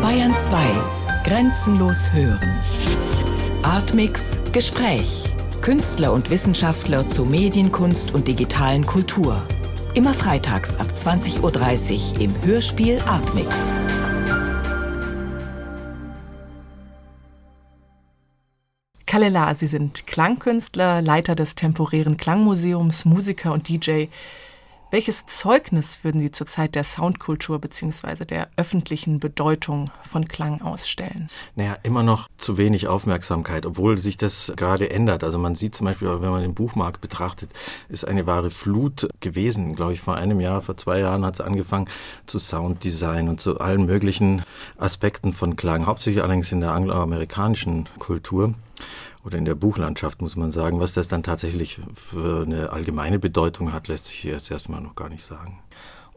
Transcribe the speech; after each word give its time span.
Bayern 0.00 0.34
2. 0.36 0.58
Grenzenlos 1.24 2.12
hören. 2.12 2.60
Artmix 3.62 4.36
Gespräch. 4.52 5.24
Künstler 5.60 6.12
und 6.12 6.28
Wissenschaftler 6.28 7.06
zu 7.06 7.24
Medienkunst 7.24 8.12
und 8.14 8.26
digitalen 8.26 8.84
Kultur. 8.84 9.46
Immer 9.94 10.12
freitags 10.12 10.76
ab 10.76 10.88
20.30 10.96 11.40
Uhr 12.14 12.20
im 12.20 12.34
Hörspiel 12.44 13.00
Artmix. 13.06 13.48
Kalela, 19.06 19.54
Sie 19.54 19.66
sind 19.66 20.06
Klangkünstler, 20.06 21.02
Leiter 21.02 21.34
des 21.34 21.54
temporären 21.54 22.16
Klangmuseums, 22.16 23.04
Musiker 23.04 23.52
und 23.52 23.68
DJ. 23.68 24.06
Welches 24.92 25.24
Zeugnis 25.24 26.04
würden 26.04 26.20
Sie 26.20 26.32
zur 26.32 26.46
Zeit 26.46 26.74
der 26.74 26.84
Soundkultur 26.84 27.58
bzw. 27.58 28.26
der 28.26 28.50
öffentlichen 28.58 29.20
Bedeutung 29.20 29.90
von 30.02 30.28
Klang 30.28 30.60
ausstellen? 30.60 31.30
Naja, 31.56 31.78
immer 31.82 32.02
noch 32.02 32.28
zu 32.36 32.58
wenig 32.58 32.88
Aufmerksamkeit, 32.88 33.64
obwohl 33.64 33.96
sich 33.96 34.18
das 34.18 34.52
gerade 34.54 34.90
ändert. 34.90 35.24
Also 35.24 35.38
man 35.38 35.54
sieht 35.54 35.74
zum 35.74 35.86
Beispiel, 35.86 36.08
wenn 36.20 36.28
man 36.28 36.42
den 36.42 36.52
Buchmarkt 36.52 37.00
betrachtet, 37.00 37.48
ist 37.88 38.06
eine 38.06 38.26
wahre 38.26 38.50
Flut 38.50 39.08
gewesen. 39.20 39.76
Glaube 39.76 39.94
ich, 39.94 40.02
vor 40.02 40.16
einem 40.16 40.40
Jahr, 40.40 40.60
vor 40.60 40.76
zwei 40.76 40.98
Jahren 40.98 41.24
hat 41.24 41.36
es 41.36 41.40
angefangen 41.40 41.88
zu 42.26 42.38
Sounddesign 42.38 43.30
und 43.30 43.40
zu 43.40 43.60
allen 43.60 43.86
möglichen 43.86 44.42
Aspekten 44.76 45.32
von 45.32 45.56
Klang, 45.56 45.86
hauptsächlich 45.86 46.22
allerdings 46.22 46.52
in 46.52 46.60
der 46.60 46.72
angloamerikanischen 46.72 47.88
Kultur 47.98 48.52
oder 49.24 49.38
in 49.38 49.44
der 49.44 49.54
Buchlandschaft, 49.54 50.20
muss 50.20 50.36
man 50.36 50.52
sagen. 50.52 50.80
Was 50.80 50.92
das 50.92 51.08
dann 51.08 51.22
tatsächlich 51.22 51.80
für 51.94 52.42
eine 52.42 52.70
allgemeine 52.70 53.18
Bedeutung 53.18 53.72
hat, 53.72 53.88
lässt 53.88 54.06
sich 54.06 54.24
jetzt 54.24 54.50
erstmal 54.50 54.80
noch 54.80 54.94
gar 54.94 55.08
nicht 55.08 55.24
sagen. 55.24 55.60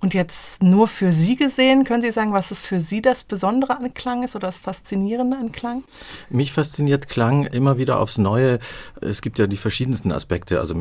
Und 0.02 0.14
jetzt 0.14 0.62
nur 0.62 0.88
für 0.88 1.12
Sie 1.12 1.36
gesehen, 1.36 1.84
können 1.84 2.04
Sie 2.04 2.12
sagen, 2.12 2.34
was 2.34 2.52
es 2.52 2.62
für 2.62 2.80
Sie 2.80 3.02
das 3.02 3.24
Besondere 3.24 3.78
an 3.78 3.94
Klang 3.94 4.24
ist 4.24 4.36
oder 4.36 4.48
das 4.48 4.60
Faszinierende 4.60 5.38
an 5.38 5.52
Klang? 5.52 5.84
Mich 6.30 6.52
fasziniert 6.52 7.08
Klang 7.08 7.46
immer 7.46 7.78
wieder 7.78 8.00
aufs 8.00 8.18
Neue. 8.18 8.60
Es 9.02 9.22
gibt 9.22 9.40
ja 9.40 9.48
die 9.48 9.58
verschiedensten 9.58 10.12
Aspekte. 10.12 10.60
Also 10.60 10.76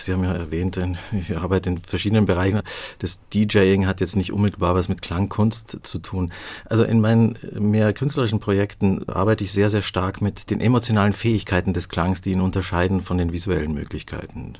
Sie 0.00 0.12
haben 0.12 0.24
ja 0.24 0.32
erwähnt, 0.32 0.78
ich 1.12 1.36
arbeite 1.36 1.68
in 1.68 1.78
verschiedenen 1.78 2.24
Bereichen. 2.24 2.62
Das 2.98 3.20
DJing 3.32 3.86
hat 3.86 4.00
jetzt 4.00 4.16
nicht 4.16 4.32
unmittelbar 4.32 4.74
was 4.74 4.88
mit 4.88 5.02
Klangkunst 5.02 5.78
zu 5.82 5.98
tun. 5.98 6.32
Also 6.64 6.82
in 6.82 7.00
meinen 7.00 7.38
mehr 7.58 7.92
künstlerischen 7.92 8.40
Projekten 8.40 9.06
arbeite 9.08 9.44
ich 9.44 9.52
sehr, 9.52 9.70
sehr 9.70 9.82
stark 9.82 10.22
mit 10.22 10.50
den 10.50 10.60
emotionalen 10.60 11.12
Fähigkeiten 11.12 11.74
des 11.74 11.88
Klangs, 11.88 12.22
die 12.22 12.32
ihn 12.32 12.40
unterscheiden 12.40 13.00
von 13.00 13.18
den 13.18 13.32
visuellen 13.32 13.74
Möglichkeiten. 13.74 14.54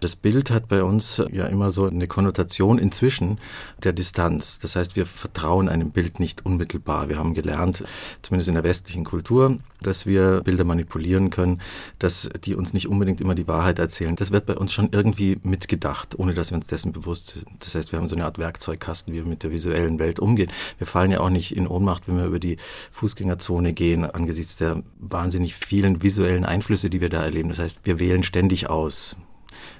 Das 0.00 0.16
Bild 0.16 0.50
hat 0.50 0.68
bei 0.68 0.82
uns 0.82 1.22
ja 1.32 1.46
immer 1.46 1.70
so 1.70 1.86
eine 1.86 2.08
Konnotation 2.08 2.78
inzwischen 2.78 3.37
der 3.82 3.92
Distanz. 3.92 4.58
Das 4.58 4.76
heißt, 4.76 4.96
wir 4.96 5.06
vertrauen 5.06 5.68
einem 5.68 5.90
Bild 5.90 6.20
nicht 6.20 6.44
unmittelbar. 6.44 7.08
Wir 7.08 7.18
haben 7.18 7.34
gelernt, 7.34 7.84
zumindest 8.22 8.48
in 8.48 8.54
der 8.54 8.64
westlichen 8.64 9.04
Kultur, 9.04 9.58
dass 9.80 10.06
wir 10.06 10.42
Bilder 10.42 10.64
manipulieren 10.64 11.30
können, 11.30 11.60
dass 11.98 12.28
die 12.44 12.54
uns 12.54 12.72
nicht 12.72 12.88
unbedingt 12.88 13.20
immer 13.20 13.34
die 13.34 13.48
Wahrheit 13.48 13.78
erzählen. 13.78 14.16
Das 14.16 14.32
wird 14.32 14.46
bei 14.46 14.56
uns 14.56 14.72
schon 14.72 14.88
irgendwie 14.92 15.38
mitgedacht, 15.42 16.18
ohne 16.18 16.34
dass 16.34 16.50
wir 16.50 16.58
uns 16.58 16.66
dessen 16.66 16.92
bewusst 16.92 17.28
sind. 17.28 17.46
Das 17.60 17.74
heißt, 17.74 17.92
wir 17.92 17.98
haben 17.98 18.08
so 18.08 18.16
eine 18.16 18.24
Art 18.24 18.38
Werkzeugkasten, 18.38 19.12
wie 19.12 19.18
wir 19.18 19.24
mit 19.24 19.42
der 19.42 19.52
visuellen 19.52 19.98
Welt 19.98 20.20
umgehen. 20.20 20.50
Wir 20.78 20.86
fallen 20.86 21.10
ja 21.10 21.20
auch 21.20 21.30
nicht 21.30 21.56
in 21.56 21.66
Ohnmacht, 21.66 22.08
wenn 22.08 22.16
wir 22.16 22.26
über 22.26 22.40
die 22.40 22.56
Fußgängerzone 22.92 23.72
gehen, 23.72 24.04
angesichts 24.04 24.56
der 24.56 24.82
wahnsinnig 24.98 25.54
vielen 25.54 26.02
visuellen 26.02 26.44
Einflüsse, 26.44 26.90
die 26.90 27.00
wir 27.00 27.08
da 27.08 27.22
erleben. 27.22 27.48
Das 27.48 27.58
heißt, 27.58 27.78
wir 27.84 27.98
wählen 27.98 28.22
ständig 28.22 28.68
aus 28.68 29.16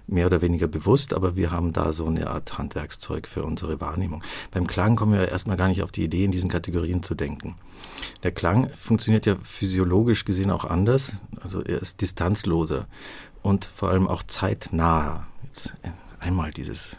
mehr 0.09 0.27
oder 0.27 0.43
weniger 0.43 0.67
bewusst, 0.67 1.13
aber 1.13 1.37
wir 1.37 1.51
haben 1.51 1.73
da 1.73 1.93
so 1.93 2.07
eine 2.07 2.29
Art 2.29 2.59
Handwerkszeug 2.59 3.29
für 3.29 3.45
unsere 3.45 3.81
Wahrnehmung. 3.81 4.23
Beim 4.51 4.67
Klang 4.67 4.97
kommen 4.97 5.13
wir 5.13 5.29
erstmal 5.29 5.57
gar 5.57 5.69
nicht 5.69 5.83
auf 5.83 5.93
die 5.93 6.05
Idee, 6.05 6.25
in 6.25 6.33
diesen 6.33 6.51
Kategorien 6.51 7.03
zu 7.03 7.15
denken. 7.15 7.57
Der 8.23 8.33
Klang 8.33 8.69
funktioniert 8.71 9.27
ja 9.27 9.37
physiologisch 9.37 10.25
gesehen 10.25 10.51
auch 10.51 10.65
anders, 10.65 11.13
also 11.41 11.63
er 11.63 11.81
ist 11.81 12.01
distanzloser 12.01 12.87
und 13.43 13.67
vor 13.67 13.91
allem 13.91 14.09
auch 14.09 14.23
zeitnaher. 14.23 15.27
Jetzt 15.45 15.75
einmal 16.21 16.51
dieses 16.51 16.97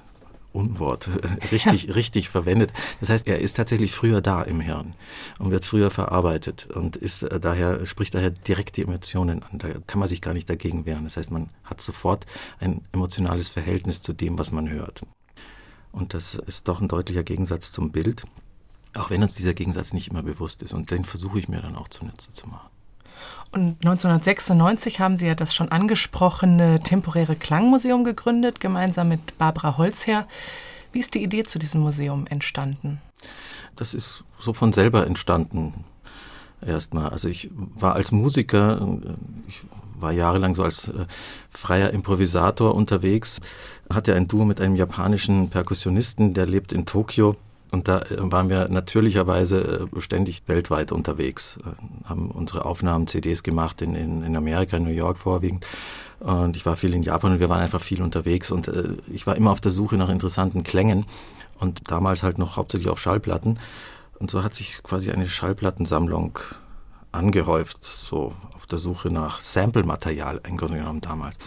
Unwort 0.51 1.09
richtig, 1.51 1.95
richtig 1.95 2.29
verwendet. 2.29 2.73
Das 2.99 3.09
heißt, 3.09 3.27
er 3.27 3.39
ist 3.39 3.55
tatsächlich 3.55 3.91
früher 3.91 4.21
da 4.21 4.41
im 4.41 4.59
Hirn 4.59 4.95
und 5.37 5.51
wird 5.51 5.65
früher 5.65 5.91
verarbeitet 5.91 6.67
und 6.73 6.95
ist 6.95 7.23
äh, 7.23 7.39
daher, 7.39 7.85
spricht 7.85 8.15
daher 8.15 8.31
direkt 8.31 8.77
die 8.77 8.83
Emotionen 8.83 9.43
an. 9.43 9.59
Da 9.59 9.69
kann 9.85 9.99
man 9.99 10.09
sich 10.09 10.21
gar 10.21 10.33
nicht 10.33 10.49
dagegen 10.49 10.85
wehren. 10.85 11.03
Das 11.03 11.17
heißt, 11.17 11.31
man 11.31 11.49
hat 11.63 11.81
sofort 11.81 12.25
ein 12.59 12.81
emotionales 12.91 13.47
Verhältnis 13.47 14.01
zu 14.01 14.13
dem, 14.13 14.39
was 14.39 14.51
man 14.51 14.69
hört. 14.69 15.01
Und 15.91 16.13
das 16.13 16.35
ist 16.35 16.67
doch 16.67 16.81
ein 16.81 16.87
deutlicher 16.87 17.23
Gegensatz 17.23 17.71
zum 17.71 17.91
Bild, 17.91 18.23
auch 18.95 19.09
wenn 19.09 19.23
uns 19.23 19.35
dieser 19.35 19.53
Gegensatz 19.53 19.93
nicht 19.93 20.09
immer 20.09 20.23
bewusst 20.23 20.61
ist. 20.61 20.73
Und 20.73 20.91
den 20.91 21.03
versuche 21.03 21.39
ich 21.39 21.47
mir 21.47 21.61
dann 21.61 21.75
auch 21.75 21.87
zunutze 21.87 22.31
zu 22.33 22.47
machen. 22.47 22.69
Und 23.51 23.77
1996 23.81 24.99
haben 24.99 25.17
Sie 25.17 25.25
ja 25.25 25.35
das 25.35 25.55
schon 25.55 25.69
angesprochene 25.69 26.81
temporäre 26.81 27.35
Klangmuseum 27.35 28.03
gegründet, 28.03 28.59
gemeinsam 28.59 29.09
mit 29.09 29.37
Barbara 29.37 29.77
Holzherr. 29.77 30.27
Wie 30.91 30.99
ist 30.99 31.13
die 31.13 31.23
Idee 31.23 31.43
zu 31.43 31.59
diesem 31.59 31.81
Museum 31.81 32.27
entstanden? 32.27 33.01
Das 33.75 33.93
ist 33.93 34.23
so 34.39 34.53
von 34.53 34.73
selber 34.73 35.07
entstanden. 35.07 35.85
Erstmal. 36.65 37.09
Also 37.09 37.27
ich 37.27 37.49
war 37.53 37.93
als 37.93 38.11
Musiker, 38.11 38.99
ich 39.47 39.61
war 39.95 40.11
jahrelang 40.11 40.53
so 40.53 40.63
als 40.63 40.89
äh, 40.89 41.05
freier 41.49 41.91
Improvisator 41.91 42.75
unterwegs, 42.75 43.39
hatte 43.91 44.15
ein 44.15 44.27
Duo 44.27 44.45
mit 44.45 44.61
einem 44.61 44.75
japanischen 44.75 45.49
Perkussionisten, 45.49 46.33
der 46.33 46.45
lebt 46.45 46.71
in 46.71 46.85
Tokio 46.85 47.35
und 47.71 47.87
da 47.87 47.99
äh, 47.99 48.17
waren 48.19 48.49
wir 48.49 48.67
natürlicherweise 48.69 49.87
äh, 49.95 49.99
ständig 49.99 50.43
weltweit 50.47 50.91
unterwegs, 50.91 51.59
äh, 51.63 52.07
haben 52.09 52.31
unsere 52.31 52.65
Aufnahmen, 52.65 53.07
CDs 53.07 53.43
gemacht 53.43 53.81
in, 53.81 53.95
in, 53.95 54.23
in 54.23 54.35
Amerika, 54.35 54.77
in 54.77 54.83
New 54.83 54.89
York 54.89 55.17
vorwiegend. 55.17 55.65
Und 56.19 56.57
ich 56.57 56.65
war 56.65 56.75
viel 56.75 56.93
in 56.93 57.03
Japan 57.03 57.33
und 57.33 57.39
wir 57.39 57.49
waren 57.49 57.61
einfach 57.61 57.81
viel 57.81 58.01
unterwegs 58.01 58.51
und 58.51 58.69
ich 59.09 59.25
war 59.25 59.37
immer 59.37 59.51
auf 59.51 59.61
der 59.61 59.71
Suche 59.71 59.95
nach 59.95 60.09
interessanten 60.09 60.63
Klängen 60.63 61.05
und 61.59 61.89
damals 61.89 62.23
halt 62.23 62.37
noch 62.37 62.57
hauptsächlich 62.57 62.89
auf 62.89 62.99
Schallplatten. 62.99 63.57
Und 64.19 64.29
so 64.29 64.43
hat 64.43 64.53
sich 64.53 64.83
quasi 64.83 65.11
eine 65.11 65.29
Schallplattensammlung 65.29 66.37
angehäuft, 67.13 67.85
so 67.85 68.33
auf 68.53 68.65
der 68.65 68.79
Suche 68.79 69.09
nach 69.09 69.39
Sample-Material, 69.39 70.41
im 70.45 70.57
Grunde 70.57 70.79
genommen 70.79 70.99
damals. 70.99 71.37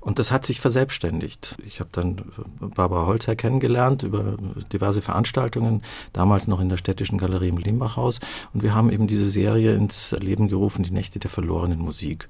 Und 0.00 0.18
das 0.18 0.30
hat 0.30 0.46
sich 0.46 0.60
verselbstständigt. 0.60 1.56
Ich 1.66 1.78
habe 1.78 1.90
dann 1.92 2.22
Barbara 2.58 3.06
Holzer 3.06 3.36
kennengelernt 3.36 4.02
über 4.02 4.36
diverse 4.72 5.02
Veranstaltungen, 5.02 5.82
damals 6.12 6.46
noch 6.46 6.60
in 6.60 6.70
der 6.70 6.78
Städtischen 6.78 7.18
Galerie 7.18 7.48
im 7.48 7.58
Limbachhaus. 7.58 8.20
Und 8.54 8.62
wir 8.62 8.74
haben 8.74 8.90
eben 8.90 9.06
diese 9.06 9.28
Serie 9.28 9.74
ins 9.74 10.12
Leben 10.12 10.48
gerufen, 10.48 10.82
die 10.82 10.92
Nächte 10.92 11.18
der 11.18 11.30
verlorenen 11.30 11.80
Musik. 11.80 12.28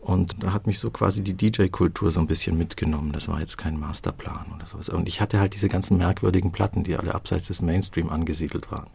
Und 0.00 0.42
da 0.42 0.52
hat 0.52 0.66
mich 0.66 0.78
so 0.78 0.90
quasi 0.90 1.22
die 1.22 1.34
DJ-Kultur 1.34 2.10
so 2.10 2.20
ein 2.20 2.26
bisschen 2.26 2.56
mitgenommen. 2.56 3.12
Das 3.12 3.28
war 3.28 3.40
jetzt 3.40 3.58
kein 3.58 3.78
Masterplan 3.78 4.46
oder 4.54 4.66
sowas. 4.66 4.88
Und 4.88 5.08
ich 5.08 5.20
hatte 5.20 5.40
halt 5.40 5.54
diese 5.54 5.68
ganzen 5.68 5.98
merkwürdigen 5.98 6.52
Platten, 6.52 6.84
die 6.84 6.96
alle 6.96 7.14
abseits 7.14 7.48
des 7.48 7.60
Mainstream 7.60 8.08
angesiedelt 8.08 8.70
waren. 8.70 8.86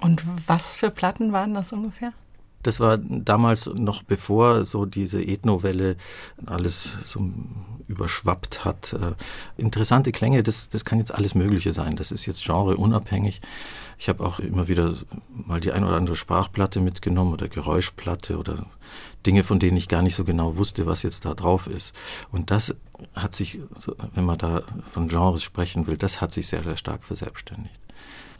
Und 0.00 0.22
was 0.46 0.76
für 0.76 0.90
Platten 0.90 1.32
waren 1.32 1.54
das 1.54 1.72
ungefähr? 1.72 2.12
Das 2.62 2.80
war 2.80 2.98
damals 2.98 3.66
noch 3.66 4.02
bevor 4.02 4.64
so 4.64 4.84
diese 4.84 5.22
Ethnowelle 5.22 5.96
alles 6.46 6.90
so 7.06 7.20
überschwappt 7.90 8.64
hat. 8.64 8.92
Äh, 8.92 9.14
interessante 9.60 10.12
Klänge, 10.12 10.42
das, 10.42 10.68
das 10.68 10.84
kann 10.84 10.98
jetzt 10.98 11.14
alles 11.14 11.34
Mögliche 11.34 11.72
sein. 11.72 11.96
Das 11.96 12.12
ist 12.12 12.26
jetzt 12.26 12.44
genreunabhängig. 12.44 13.40
Ich 13.98 14.08
habe 14.08 14.24
auch 14.24 14.38
immer 14.38 14.68
wieder 14.68 14.94
mal 15.28 15.60
die 15.60 15.72
ein 15.72 15.84
oder 15.84 15.96
andere 15.96 16.16
Sprachplatte 16.16 16.80
mitgenommen 16.80 17.34
oder 17.34 17.48
Geräuschplatte 17.48 18.38
oder 18.38 18.66
Dinge, 19.26 19.44
von 19.44 19.58
denen 19.58 19.76
ich 19.76 19.88
gar 19.88 20.00
nicht 20.00 20.14
so 20.14 20.24
genau 20.24 20.56
wusste, 20.56 20.86
was 20.86 21.02
jetzt 21.02 21.26
da 21.26 21.34
drauf 21.34 21.66
ist. 21.66 21.94
Und 22.30 22.50
das 22.50 22.74
hat 23.14 23.34
sich, 23.34 23.58
wenn 24.14 24.24
man 24.24 24.38
da 24.38 24.62
von 24.90 25.08
Genres 25.08 25.42
sprechen 25.42 25.86
will, 25.86 25.98
das 25.98 26.20
hat 26.20 26.32
sich 26.32 26.46
sehr, 26.46 26.62
sehr 26.62 26.76
stark 26.76 27.04
verselbstständigt. 27.04 27.78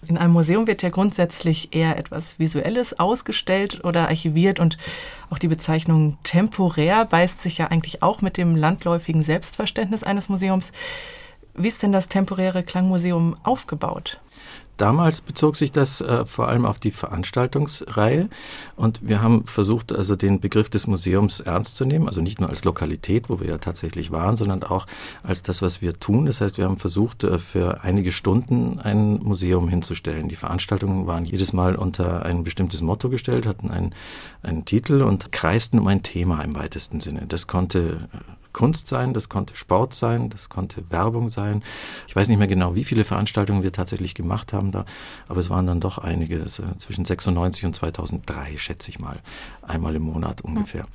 In 0.06 0.16
einem 0.16 0.32
Museum 0.32 0.66
wird 0.66 0.82
ja 0.82 0.88
grundsätzlich 0.88 1.75
eher 1.75 1.98
etwas 1.98 2.39
Visuelles 2.39 2.98
ausgestellt 2.98 3.84
oder 3.84 4.09
archiviert 4.09 4.59
und 4.59 4.78
auch 5.28 5.39
die 5.39 5.48
Bezeichnung 5.48 6.16
temporär 6.22 7.04
beißt 7.04 7.42
sich 7.42 7.59
ja 7.59 7.66
eigentlich 7.66 8.03
auch 8.03 8.22
mit 8.22 8.39
dem 8.39 8.57
landläufigen 8.57 9.22
Selbstverständnis 9.22 10.03
eines 10.03 10.30
Museums. 10.30 10.72
Wie 11.54 11.68
ist 11.68 11.83
denn 11.83 11.92
das 11.92 12.09
temporäre 12.09 12.62
Klangmuseum 12.62 13.36
aufgebaut? 13.42 14.21
Damals 14.80 15.21
bezog 15.21 15.56
sich 15.56 15.72
das 15.72 16.00
äh, 16.00 16.24
vor 16.24 16.48
allem 16.48 16.65
auf 16.65 16.78
die 16.78 16.91
Veranstaltungsreihe 16.91 18.30
und 18.77 19.06
wir 19.06 19.21
haben 19.21 19.44
versucht, 19.44 19.92
also 19.92 20.16
den 20.16 20.41
Begriff 20.41 20.71
des 20.71 20.86
Museums 20.86 21.41
ernst 21.41 21.77
zu 21.77 21.84
nehmen, 21.84 22.09
also 22.09 22.22
nicht 22.22 22.41
nur 22.41 22.48
als 22.48 22.65
Lokalität, 22.65 23.28
wo 23.28 23.41
wir 23.41 23.48
ja 23.48 23.59
tatsächlich 23.59 24.10
waren, 24.10 24.38
sondern 24.38 24.62
auch 24.62 24.86
als 25.22 25.42
das, 25.42 25.60
was 25.60 25.82
wir 25.82 26.00
tun. 26.00 26.24
Das 26.24 26.41
heißt, 26.41 26.56
wir 26.56 26.65
haben 26.65 26.78
versucht, 26.78 27.24
äh, 27.24 27.38
für 27.38 27.82
einige 27.82 28.10
Stunden 28.10 28.78
ein 28.78 29.18
Museum 29.22 29.68
hinzustellen. 29.68 30.30
Die 30.30 30.36
Veranstaltungen 30.36 31.06
waren 31.06 31.27
jedes 31.27 31.53
Mal 31.53 31.77
unter 31.77 32.24
ein 32.24 32.42
bestimmtes 32.42 32.80
Motto 32.80 33.10
gestellt, 33.10 33.47
hatten 33.47 33.71
einen, 33.71 33.94
einen 34.42 34.65
Titel 34.65 35.03
und 35.03 35.30
kreisten 35.30 35.78
um 35.78 35.88
ein 35.88 36.03
Thema 36.03 36.41
im 36.41 36.54
weitesten 36.56 37.00
Sinne. 37.00 37.27
Das 37.28 37.47
konnte 37.47 38.09
äh, 38.15 38.40
Kunst 38.53 38.89
sein, 38.89 39.15
das 39.15 39.29
konnte 39.29 39.57
Sport 39.57 39.95
sein, 39.95 40.31
das 40.31 40.49
konnte 40.49 40.91
Werbung 40.91 41.29
sein. 41.29 41.63
Ich 42.09 42.17
weiß 42.17 42.29
nicht 42.29 42.39
mehr 42.39 42.47
genau, 42.47 42.75
wie 42.75 42.85
viele 42.85 43.05
Veranstaltungen 43.05 43.63
wir 43.63 43.73
tatsächlich 43.73 44.15
gemacht 44.15 44.53
haben 44.53 44.71
da, 44.71 44.85
aber 45.29 45.41
es 45.41 45.51
waren 45.51 45.67
dann 45.67 45.81
doch 45.81 45.99
einige, 45.99 46.45
zwischen 46.47 47.05
96 47.05 47.67
und 47.67 47.75
2003, 47.75 48.57
schätze 48.59 48.91
ich 48.91 48.99
mal, 48.99 49.21
einmal 49.63 49.95
im 49.95 50.03
Monat 50.03 50.41
ungefähr. 50.41 50.87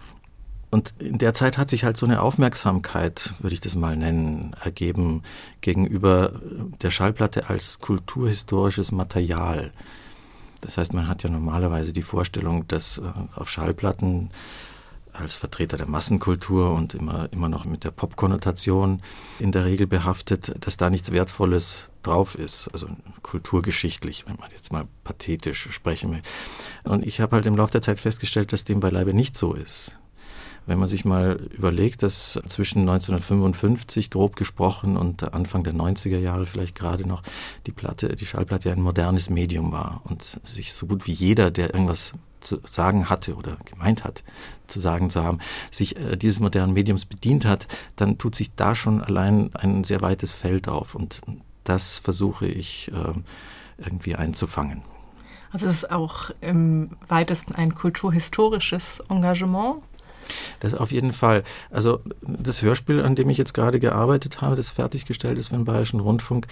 Und 0.71 0.93
in 0.99 1.19
der 1.19 1.33
Zeit 1.33 1.57
hat 1.57 1.69
sich 1.69 1.85
halt 1.85 1.95
so 1.95 2.05
eine 2.05 2.21
Aufmerksamkeit, 2.21 3.33
würde 3.39 3.53
ich 3.53 3.61
das 3.61 3.75
mal 3.75 3.95
nennen, 3.95 4.53
ergeben 4.61 5.23
gegenüber 5.61 6.33
der 6.81 6.91
Schallplatte 6.91 7.49
als 7.49 7.79
kulturhistorisches 7.79 8.91
Material. 8.91 9.71
Das 10.59 10.77
heißt, 10.77 10.93
man 10.93 11.07
hat 11.07 11.23
ja 11.23 11.29
normalerweise 11.29 11.93
die 11.93 12.01
Vorstellung, 12.01 12.67
dass 12.67 12.97
äh, 12.97 13.03
auf 13.35 13.49
Schallplatten 13.49 14.31
als 15.15 15.35
Vertreter 15.35 15.77
der 15.77 15.87
Massenkultur 15.87 16.71
und 16.71 16.93
immer, 16.93 17.31
immer 17.31 17.49
noch 17.49 17.65
mit 17.65 17.83
der 17.83 17.91
Pop-Konnotation 17.91 19.01
in 19.39 19.51
der 19.51 19.65
Regel 19.65 19.87
behaftet, 19.87 20.53
dass 20.65 20.77
da 20.77 20.89
nichts 20.89 21.11
Wertvolles 21.11 21.89
drauf 22.03 22.35
ist, 22.35 22.69
also 22.73 22.87
kulturgeschichtlich, 23.23 24.25
wenn 24.27 24.35
man 24.37 24.51
jetzt 24.51 24.71
mal 24.71 24.87
pathetisch 25.03 25.69
sprechen 25.71 26.11
will. 26.11 26.21
Und 26.83 27.05
ich 27.05 27.21
habe 27.21 27.35
halt 27.35 27.45
im 27.45 27.55
Laufe 27.55 27.71
der 27.71 27.81
Zeit 27.81 27.99
festgestellt, 27.99 28.53
dass 28.53 28.63
dem 28.63 28.79
beileibe 28.79 29.13
nicht 29.13 29.35
so 29.35 29.53
ist. 29.53 29.97
Wenn 30.67 30.79
man 30.79 30.87
sich 30.87 31.05
mal 31.05 31.33
überlegt, 31.51 32.01
dass 32.01 32.39
zwischen 32.47 32.79
1955 32.79 34.09
grob 34.09 34.35
gesprochen 34.35 34.97
und 34.97 35.35
Anfang 35.35 35.63
der 35.63 35.75
90er 35.75 36.17
Jahre 36.17 36.47
vielleicht 36.47 36.75
gerade 36.75 37.07
noch 37.07 37.21
die 37.67 37.71
Platte, 37.71 38.15
die 38.15 38.25
Schallplatte 38.25 38.71
ein 38.71 38.81
modernes 38.81 39.29
Medium 39.29 39.71
war 39.71 40.01
und 40.05 40.39
sich 40.43 40.73
so 40.73 40.87
gut 40.87 41.05
wie 41.05 41.11
jeder, 41.11 41.51
der 41.51 41.73
irgendwas 41.73 42.13
zu 42.45 42.59
sagen 42.65 43.09
hatte 43.09 43.35
oder 43.35 43.57
gemeint 43.65 44.03
hat, 44.03 44.23
zu 44.67 44.79
sagen 44.79 45.09
zu 45.09 45.23
haben, 45.23 45.39
sich 45.71 45.97
äh, 45.97 46.15
dieses 46.15 46.39
modernen 46.39 46.73
Mediums 46.73 47.05
bedient 47.05 47.45
hat, 47.45 47.67
dann 47.95 48.17
tut 48.17 48.35
sich 48.35 48.55
da 48.55 48.75
schon 48.75 49.01
allein 49.01 49.53
ein 49.55 49.83
sehr 49.83 50.01
weites 50.01 50.31
Feld 50.31 50.67
auf 50.67 50.95
und 50.95 51.21
das 51.63 51.99
versuche 51.99 52.47
ich 52.47 52.91
äh, 52.91 53.13
irgendwie 53.77 54.15
einzufangen. 54.15 54.83
Also 55.51 55.67
es 55.67 55.77
ist 55.77 55.91
auch 55.91 56.31
im 56.41 56.91
weitesten 57.07 57.55
ein 57.55 57.75
kulturhistorisches 57.75 59.01
Engagement? 59.09 59.81
Das 60.59 60.73
auf 60.73 60.91
jeden 60.91 61.13
Fall. 61.13 61.43
Also 61.71 61.99
das 62.21 62.61
Hörspiel, 62.61 63.01
an 63.01 63.15
dem 63.15 63.29
ich 63.29 63.37
jetzt 63.37 63.53
gerade 63.53 63.79
gearbeitet 63.79 64.41
habe, 64.41 64.55
das 64.55 64.71
fertiggestellt 64.71 65.37
ist 65.37 65.49
für 65.49 65.55
den 65.55 65.65
Bayerischen 65.65 65.99
Rundfunk, 65.99 66.47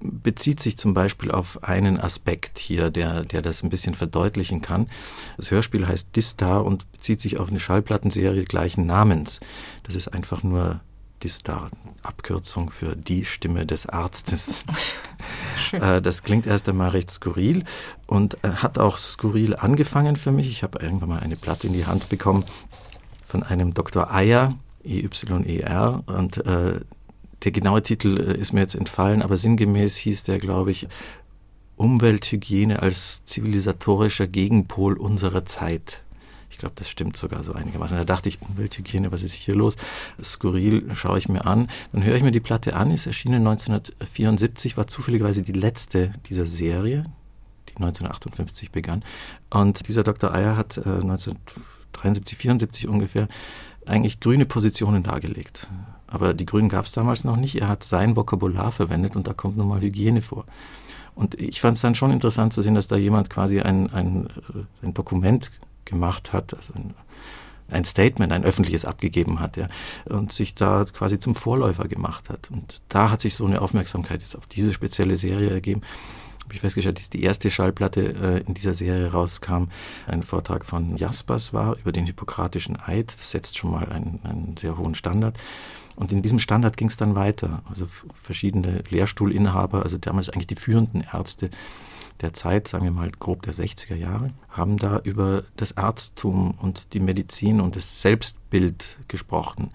bezieht 0.00 0.60
sich 0.60 0.76
zum 0.76 0.94
Beispiel 0.94 1.30
auf 1.30 1.62
einen 1.62 1.98
Aspekt 1.98 2.58
hier, 2.58 2.90
der, 2.90 3.24
der 3.24 3.42
das 3.42 3.62
ein 3.62 3.70
bisschen 3.70 3.94
verdeutlichen 3.94 4.62
kann. 4.62 4.88
Das 5.36 5.50
Hörspiel 5.50 5.86
heißt 5.86 6.14
Distar 6.16 6.64
und 6.64 6.90
bezieht 6.92 7.20
sich 7.20 7.38
auf 7.38 7.50
eine 7.50 7.60
Schallplattenserie 7.60 8.44
gleichen 8.44 8.86
Namens. 8.86 9.40
Das 9.84 9.94
ist 9.94 10.08
einfach 10.08 10.42
nur 10.42 10.80
Distar, 11.22 11.70
Abkürzung 12.02 12.70
für 12.70 12.96
die 12.96 13.24
Stimme 13.24 13.66
des 13.66 13.86
Arztes. 13.88 14.64
Äh, 15.70 16.02
das 16.02 16.22
klingt 16.22 16.46
erst 16.46 16.68
einmal 16.68 16.90
recht 16.90 17.08
skurril 17.08 17.64
und 18.06 18.36
äh, 18.42 18.48
hat 18.48 18.78
auch 18.78 18.98
skurril 18.98 19.56
angefangen 19.56 20.16
für 20.16 20.30
mich. 20.30 20.50
Ich 20.50 20.62
habe 20.62 20.80
irgendwann 20.80 21.08
mal 21.08 21.20
eine 21.20 21.36
Platte 21.36 21.66
in 21.66 21.72
die 21.72 21.86
Hand 21.86 22.10
bekommen 22.10 22.44
von 23.32 23.42
einem 23.42 23.72
Dr. 23.72 24.12
Eyer, 24.12 24.58
E-Y-E-R, 24.84 26.02
und 26.04 26.44
äh, 26.46 26.80
der 27.42 27.50
genaue 27.50 27.82
Titel 27.82 28.20
äh, 28.20 28.36
ist 28.36 28.52
mir 28.52 28.60
jetzt 28.60 28.74
entfallen, 28.74 29.22
aber 29.22 29.38
sinngemäß 29.38 29.96
hieß 29.96 30.24
der, 30.24 30.38
glaube 30.38 30.70
ich, 30.70 30.86
Umwelthygiene 31.76 32.82
als 32.82 33.24
zivilisatorischer 33.24 34.26
Gegenpol 34.26 34.98
unserer 34.98 35.46
Zeit. 35.46 36.02
Ich 36.50 36.58
glaube, 36.58 36.74
das 36.76 36.90
stimmt 36.90 37.16
sogar 37.16 37.42
so 37.42 37.54
einigermaßen. 37.54 37.96
Da 37.96 38.04
dachte 38.04 38.28
ich, 38.28 38.42
Umwelthygiene, 38.42 39.10
was 39.10 39.22
ist 39.22 39.32
hier 39.32 39.54
los? 39.54 39.78
Skurril 40.22 40.94
schaue 40.94 41.16
ich 41.16 41.30
mir 41.30 41.46
an. 41.46 41.68
Dann 41.92 42.04
höre 42.04 42.16
ich 42.16 42.22
mir 42.22 42.32
die 42.32 42.40
Platte 42.40 42.76
an, 42.76 42.90
ist 42.90 43.06
erschienen 43.06 43.46
1974, 43.46 44.76
war 44.76 44.88
zufälligerweise 44.88 45.40
die 45.40 45.52
letzte 45.52 46.12
dieser 46.28 46.44
Serie, 46.44 47.04
die 47.70 47.76
1958 47.76 48.70
begann. 48.70 49.02
Und 49.48 49.88
dieser 49.88 50.04
Dr. 50.04 50.34
Eyer 50.34 50.58
hat 50.58 50.76
äh, 50.76 51.00
1973, 51.94 52.38
74 52.38 52.88
ungefähr 52.88 53.28
eigentlich 53.86 54.20
grüne 54.20 54.46
Positionen 54.46 55.02
dargelegt. 55.02 55.68
Aber 56.06 56.34
die 56.34 56.46
Grünen 56.46 56.68
gab 56.68 56.84
es 56.84 56.92
damals 56.92 57.24
noch 57.24 57.36
nicht. 57.36 57.60
Er 57.60 57.68
hat 57.68 57.84
sein 57.84 58.16
Vokabular 58.16 58.70
verwendet 58.70 59.16
und 59.16 59.26
da 59.26 59.32
kommt 59.32 59.56
nun 59.56 59.68
mal 59.68 59.80
Hygiene 59.80 60.20
vor. 60.20 60.44
Und 61.14 61.40
ich 61.40 61.60
fand 61.60 61.76
es 61.76 61.82
dann 61.82 61.94
schon 61.94 62.10
interessant 62.10 62.52
zu 62.52 62.62
sehen, 62.62 62.74
dass 62.74 62.86
da 62.86 62.96
jemand 62.96 63.30
quasi 63.30 63.60
ein, 63.60 63.92
ein, 63.92 64.26
äh, 64.26 64.86
ein 64.86 64.94
Dokument 64.94 65.50
gemacht 65.84 66.32
hat, 66.32 66.54
also 66.54 66.74
ein, 66.74 66.94
ein 67.68 67.84
Statement, 67.84 68.32
ein 68.32 68.44
öffentliches 68.44 68.84
abgegeben 68.84 69.40
hat, 69.40 69.56
ja, 69.56 69.68
und 70.04 70.32
sich 70.32 70.54
da 70.54 70.84
quasi 70.84 71.18
zum 71.18 71.34
Vorläufer 71.34 71.88
gemacht 71.88 72.30
hat. 72.30 72.50
Und 72.50 72.82
da 72.88 73.10
hat 73.10 73.20
sich 73.20 73.34
so 73.34 73.46
eine 73.46 73.60
Aufmerksamkeit 73.60 74.22
jetzt 74.22 74.36
auf 74.36 74.46
diese 74.46 74.72
spezielle 74.72 75.16
Serie 75.16 75.50
ergeben. 75.50 75.82
Habe 76.44 76.54
ich 76.54 76.60
festgestellt, 76.60 76.98
dass 76.98 77.10
die 77.10 77.22
erste 77.22 77.50
Schallplatte 77.50 78.00
äh, 78.00 78.46
in 78.46 78.54
dieser 78.54 78.74
Serie 78.74 79.12
rauskam, 79.12 79.68
ein 80.06 80.22
Vortrag 80.22 80.64
von 80.64 80.96
Jaspers 80.96 81.52
war 81.52 81.76
über 81.78 81.92
den 81.92 82.06
hippokratischen 82.06 82.78
Eid. 82.80 83.14
Das 83.16 83.30
setzt 83.30 83.58
schon 83.58 83.70
mal 83.70 83.90
einen, 83.90 84.20
einen 84.24 84.56
sehr 84.58 84.76
hohen 84.76 84.94
Standard. 84.94 85.38
Und 85.94 86.10
in 86.10 86.22
diesem 86.22 86.38
Standard 86.38 86.76
ging 86.76 86.88
es 86.88 86.96
dann 86.96 87.14
weiter. 87.14 87.62
Also 87.68 87.86
verschiedene 88.14 88.82
Lehrstuhlinhaber, 88.88 89.82
also 89.82 89.98
damals 89.98 90.30
eigentlich 90.30 90.46
die 90.46 90.56
führenden 90.56 91.04
Ärzte 91.12 91.50
der 92.20 92.32
Zeit, 92.32 92.68
sagen 92.68 92.84
wir 92.84 92.92
mal 92.92 93.10
grob 93.10 93.42
der 93.42 93.54
60er 93.54 93.94
Jahre, 93.94 94.28
haben 94.48 94.78
da 94.78 94.98
über 94.98 95.44
das 95.56 95.76
Arzttum 95.76 96.52
und 96.60 96.92
die 96.94 97.00
Medizin 97.00 97.60
und 97.60 97.76
das 97.76 98.02
Selbstbild 98.02 98.98
gesprochen. 99.08 99.70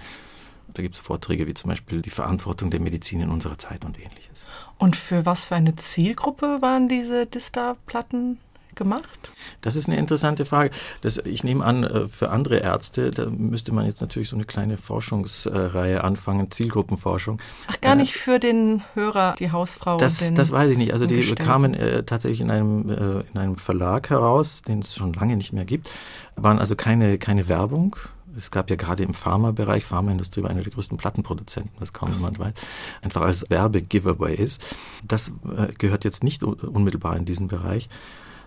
Da 0.77 0.83
gibt 0.83 0.93
es 0.93 1.01
Vorträge 1.01 1.47
wie 1.47 1.55
zum 1.55 1.71
Beispiel 1.71 2.03
die 2.03 2.11
Verantwortung 2.11 2.69
der 2.69 2.79
Medizin 2.79 3.19
in 3.19 3.29
unserer 3.29 3.57
Zeit 3.57 3.83
und 3.83 3.97
ähnliches. 3.97 4.45
Und 4.77 4.95
für 4.95 5.25
was 5.25 5.47
für 5.47 5.55
eine 5.55 5.75
Zielgruppe 5.75 6.61
waren 6.61 6.87
diese 6.87 7.25
Dista-Platten 7.25 8.37
gemacht? 8.75 9.31
Das 9.61 9.75
ist 9.75 9.87
eine 9.87 9.97
interessante 9.97 10.45
Frage. 10.45 10.69
Das, 11.01 11.17
ich 11.17 11.43
nehme 11.43 11.65
an, 11.65 11.83
äh, 11.83 12.07
für 12.07 12.29
andere 12.29 12.57
Ärzte, 12.57 13.09
da 13.09 13.25
müsste 13.25 13.73
man 13.73 13.87
jetzt 13.87 14.01
natürlich 14.01 14.29
so 14.29 14.35
eine 14.35 14.45
kleine 14.45 14.77
Forschungsreihe 14.77 16.03
anfangen, 16.03 16.51
Zielgruppenforschung. 16.51 17.41
Ach, 17.65 17.81
gar 17.81 17.95
nicht 17.95 18.13
äh, 18.13 18.19
für 18.19 18.39
den 18.39 18.83
Hörer, 18.93 19.33
die 19.39 19.51
Hausfrau. 19.51 19.97
Das, 19.97 20.19
den, 20.19 20.35
das 20.35 20.51
weiß 20.51 20.69
ich 20.69 20.77
nicht. 20.77 20.93
Also 20.93 21.07
die 21.07 21.23
kamen 21.33 21.73
äh, 21.73 22.03
tatsächlich 22.03 22.41
in 22.41 22.51
einem, 22.51 22.87
äh, 22.89 23.23
in 23.33 23.39
einem 23.39 23.55
Verlag 23.55 24.11
heraus, 24.11 24.61
den 24.61 24.81
es 24.81 24.93
schon 24.93 25.13
lange 25.13 25.37
nicht 25.37 25.53
mehr 25.53 25.65
gibt, 25.65 25.89
waren 26.35 26.59
also 26.59 26.75
keine, 26.75 27.17
keine 27.17 27.47
Werbung. 27.47 27.95
Es 28.37 28.51
gab 28.51 28.69
ja 28.69 28.75
gerade 28.75 29.03
im 29.03 29.13
Pharmabereich, 29.13 29.83
Pharmaindustrie 29.83 30.43
war 30.43 30.49
einer 30.49 30.63
der 30.63 30.71
größten 30.71 30.97
Plattenproduzenten, 30.97 31.71
was 31.79 31.91
kaum 31.91 32.13
jemand 32.13 32.39
weiß, 32.39 32.53
einfach 33.01 33.23
als 33.23 33.49
Werbegiveaway 33.49 34.35
ist. 34.35 34.61
Das 35.03 35.33
äh, 35.57 35.73
gehört 35.77 36.05
jetzt 36.05 36.23
nicht 36.23 36.43
unmittelbar 36.43 37.17
in 37.17 37.25
diesen 37.25 37.47
Bereich 37.47 37.89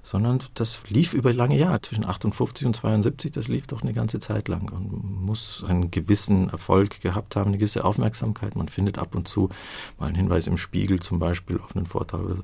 sondern 0.03 0.41
das 0.55 0.81
lief 0.89 1.13
über 1.13 1.33
lange 1.33 1.59
Jahre, 1.59 1.81
zwischen 1.83 2.05
58 2.05 2.67
und 2.67 2.77
72, 2.77 3.33
das 3.33 3.49
lief 3.49 3.67
doch 3.67 3.83
eine 3.83 3.93
ganze 3.93 4.19
Zeit 4.19 4.49
lang 4.49 4.71
und 4.71 5.23
muss 5.23 5.65
einen 5.67 5.91
gewissen 5.91 6.49
Erfolg 6.51 7.01
gehabt 7.01 7.37
haben, 7.37 7.49
eine 7.49 7.59
gewisse 7.59 7.85
Aufmerksamkeit. 7.85 8.57
Man 8.57 8.69
findet 8.69 8.99
ab 8.99 9.15
und 9.15 9.29
zu 9.29 9.51
mal 9.99 10.07
einen 10.07 10.17
Hinweis 10.17 10.47
im 10.47 10.57
Spiegel 10.57 11.01
zum 11.01 11.19
Beispiel 11.19 11.59
auf 11.59 11.77
einen 11.77 11.87
Vortrag 11.87 12.23
oder 12.23 12.37
so. 12.37 12.43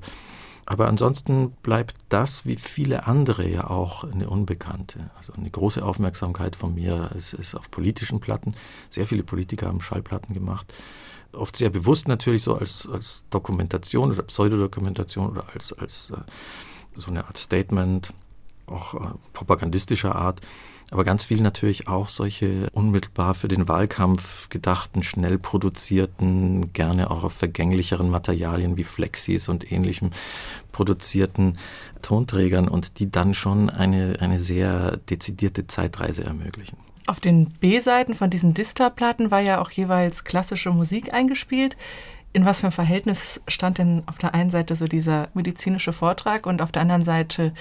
Aber 0.69 0.89
ansonsten 0.89 1.51
bleibt 1.63 1.95
das, 2.09 2.45
wie 2.45 2.57
viele 2.57 3.07
andere 3.07 3.47
ja 3.47 3.69
auch, 3.69 4.03
eine 4.03 4.29
Unbekannte. 4.29 5.09
Also 5.15 5.31
eine 5.31 5.49
große 5.49 5.83
Aufmerksamkeit 5.83 6.57
von 6.57 6.75
mir 6.75 7.09
ist, 7.15 7.31
ist 7.31 7.55
auf 7.55 7.71
politischen 7.71 8.19
Platten. 8.19 8.53
Sehr 8.89 9.05
viele 9.05 9.23
Politiker 9.23 9.67
haben 9.67 9.79
Schallplatten 9.79 10.33
gemacht. 10.33 10.73
Oft 11.31 11.55
sehr 11.55 11.69
bewusst 11.69 12.09
natürlich 12.09 12.43
so 12.43 12.53
als, 12.53 12.85
als 12.91 13.23
Dokumentation 13.29 14.11
oder 14.11 14.23
Pseudodokumentation 14.23 15.29
oder 15.29 15.45
als, 15.53 15.71
als 15.71 16.09
äh, 16.11 16.17
so 16.97 17.11
eine 17.11 17.25
Art 17.25 17.37
Statement, 17.37 18.13
auch 18.65 18.93
äh, 18.93 19.13
propagandistischer 19.31 20.17
Art. 20.17 20.41
Aber 20.89 21.03
ganz 21.03 21.25
viel 21.25 21.41
natürlich 21.41 21.87
auch 21.87 22.07
solche 22.07 22.69
unmittelbar 22.71 23.33
für 23.33 23.49
den 23.49 23.67
Wahlkampf 23.67 24.47
gedachten, 24.49 25.03
schnell 25.03 25.37
produzierten, 25.37 26.71
gerne 26.71 27.11
auch 27.11 27.23
auf 27.23 27.33
vergänglicheren 27.33 28.09
Materialien 28.09 28.77
wie 28.77 28.85
Flexis 28.85 29.49
und 29.49 29.69
ähnlichem 29.71 30.11
produzierten 30.71 31.57
Tonträgern 32.01 32.69
und 32.69 32.99
die 32.99 33.11
dann 33.11 33.33
schon 33.33 33.69
eine, 33.69 34.17
eine 34.21 34.39
sehr 34.39 34.97
dezidierte 35.09 35.67
Zeitreise 35.67 36.23
ermöglichen. 36.23 36.77
Auf 37.05 37.19
den 37.19 37.49
B-Seiten 37.49 38.15
von 38.15 38.29
diesen 38.29 38.53
Dista-Platten 38.53 39.29
war 39.29 39.39
ja 39.39 39.61
auch 39.61 39.71
jeweils 39.71 40.23
klassische 40.23 40.71
Musik 40.71 41.13
eingespielt 41.13 41.75
in 42.33 42.45
was 42.45 42.59
für 42.59 42.67
ein 42.67 42.71
Verhältnis 42.71 43.41
stand 43.47 43.79
denn 43.79 44.03
auf 44.05 44.19
der 44.19 44.35
einen 44.35 44.51
Seite 44.51 44.75
so 44.75 44.85
dieser 44.85 45.29
medizinische 45.33 45.91
Vortrag 45.91 46.45
und 46.45 46.61
auf 46.61 46.71
der 46.71 46.83
anderen 46.83 47.03
Seite 47.03 47.51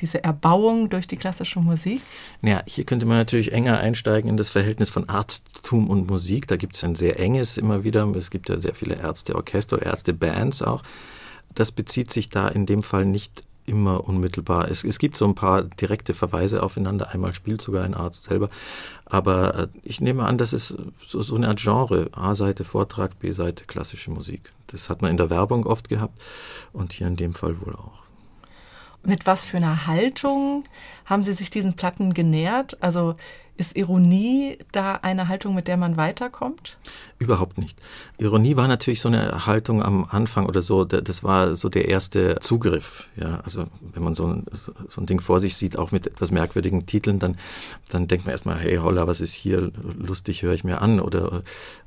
diese 0.00 0.22
Erbauung 0.24 0.90
durch 0.90 1.06
die 1.06 1.16
klassische 1.16 1.60
Musik? 1.60 2.00
Ja, 2.42 2.62
hier 2.66 2.84
könnte 2.84 3.06
man 3.06 3.18
natürlich 3.18 3.52
enger 3.52 3.78
einsteigen 3.78 4.30
in 4.30 4.36
das 4.36 4.50
Verhältnis 4.50 4.90
von 4.90 5.08
Arzttum 5.08 5.88
und 5.88 6.08
Musik. 6.08 6.46
Da 6.48 6.56
gibt 6.56 6.76
es 6.76 6.84
ein 6.84 6.94
sehr 6.94 7.18
enges 7.18 7.58
immer 7.58 7.84
wieder. 7.84 8.06
Es 8.16 8.30
gibt 8.30 8.48
ja 8.48 8.58
sehr 8.60 8.74
viele 8.74 8.96
Ärzteorchester, 8.96 9.82
Ärztebands 9.82 10.62
auch. 10.62 10.82
Das 11.54 11.72
bezieht 11.72 12.12
sich 12.12 12.28
da 12.30 12.48
in 12.48 12.66
dem 12.66 12.82
Fall 12.82 13.04
nicht 13.04 13.44
immer 13.68 14.08
unmittelbar. 14.08 14.70
Es, 14.70 14.82
es 14.82 14.98
gibt 14.98 15.16
so 15.16 15.26
ein 15.26 15.34
paar 15.34 15.62
direkte 15.62 16.14
Verweise 16.14 16.62
aufeinander. 16.62 17.10
Einmal 17.10 17.34
spielt 17.34 17.60
sogar 17.60 17.84
ein 17.84 17.94
Arzt 17.94 18.24
selber. 18.24 18.48
Aber 19.04 19.54
äh, 19.54 19.68
ich 19.82 20.00
nehme 20.00 20.24
an, 20.24 20.38
das 20.38 20.52
ist 20.52 20.76
so, 21.06 21.22
so 21.22 21.36
eine 21.36 21.48
Art 21.48 21.60
Genre. 21.60 22.08
A-Seite 22.12 22.64
Vortrag, 22.64 23.18
B-Seite 23.18 23.64
klassische 23.66 24.10
Musik. 24.10 24.52
Das 24.68 24.88
hat 24.88 25.02
man 25.02 25.10
in 25.10 25.16
der 25.18 25.30
Werbung 25.30 25.66
oft 25.66 25.88
gehabt 25.88 26.20
und 26.72 26.94
hier 26.94 27.06
in 27.06 27.16
dem 27.16 27.34
Fall 27.34 27.60
wohl 27.60 27.74
auch. 27.74 28.07
Mit 29.02 29.26
was 29.26 29.44
für 29.44 29.56
einer 29.56 29.86
Haltung 29.86 30.64
haben 31.04 31.22
Sie 31.22 31.32
sich 31.32 31.50
diesen 31.50 31.74
Platten 31.74 32.14
genähert? 32.14 32.82
Also 32.82 33.16
ist 33.58 33.76
Ironie 33.76 34.58
da 34.72 34.94
eine 34.94 35.28
Haltung, 35.28 35.54
mit 35.54 35.68
der 35.68 35.76
man 35.76 35.96
weiterkommt? 35.96 36.78
Überhaupt 37.18 37.58
nicht. 37.58 37.76
Ironie 38.18 38.56
war 38.56 38.68
natürlich 38.68 39.00
so 39.00 39.08
eine 39.08 39.46
Haltung 39.46 39.82
am 39.82 40.06
Anfang 40.08 40.46
oder 40.46 40.62
so, 40.62 40.84
das 40.84 41.24
war 41.24 41.56
so 41.56 41.68
der 41.68 41.88
erste 41.88 42.38
Zugriff. 42.40 43.08
Ja, 43.16 43.40
also 43.40 43.66
wenn 43.80 44.04
man 44.04 44.14
so 44.14 44.28
ein, 44.28 44.46
so 44.88 45.00
ein 45.00 45.06
Ding 45.06 45.20
vor 45.20 45.40
sich 45.40 45.56
sieht, 45.56 45.76
auch 45.76 45.90
mit 45.90 46.06
etwas 46.06 46.30
merkwürdigen 46.30 46.86
Titeln, 46.86 47.18
dann, 47.18 47.36
dann 47.90 48.06
denkt 48.06 48.26
man 48.26 48.32
erstmal, 48.32 48.58
hey 48.58 48.76
holla, 48.76 49.08
was 49.08 49.20
ist 49.20 49.32
hier? 49.32 49.72
Lustig 49.98 50.42
höre 50.42 50.54
ich 50.54 50.62
mir 50.62 50.80
an 50.80 51.00
oder, 51.00 51.42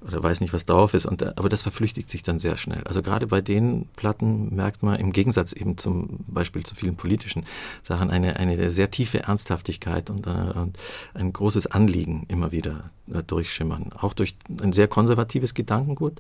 oder 0.05 0.21
weiß 0.21 0.41
nicht, 0.41 0.53
was 0.53 0.65
drauf 0.65 0.93
ist. 0.93 1.05
Und, 1.05 1.37
aber 1.37 1.47
das 1.47 1.61
verflüchtigt 1.61 2.11
sich 2.11 2.21
dann 2.21 2.39
sehr 2.39 2.57
schnell. 2.57 2.83
Also 2.83 3.01
gerade 3.01 3.27
bei 3.27 3.39
den 3.39 3.87
Platten 3.95 4.53
merkt 4.53 4.83
man 4.83 4.99
im 4.99 5.13
Gegensatz 5.13 5.53
eben 5.53 5.77
zum 5.77 6.19
Beispiel 6.27 6.65
zu 6.65 6.75
vielen 6.75 6.97
politischen 6.97 7.45
Sachen 7.83 8.11
eine, 8.11 8.35
eine 8.35 8.69
sehr 8.69 8.91
tiefe 8.91 9.23
Ernsthaftigkeit 9.23 10.09
und, 10.09 10.27
äh, 10.27 10.29
und 10.29 10.77
ein 11.13 11.31
großes 11.31 11.60
großes 11.61 11.71
Anliegen 11.71 12.25
immer 12.27 12.51
wieder 12.51 12.91
äh, 13.13 13.23
durchschimmern. 13.23 13.91
Auch 13.99 14.13
durch 14.13 14.35
ein 14.61 14.73
sehr 14.73 14.87
konservatives 14.87 15.53
Gedankengut. 15.53 16.19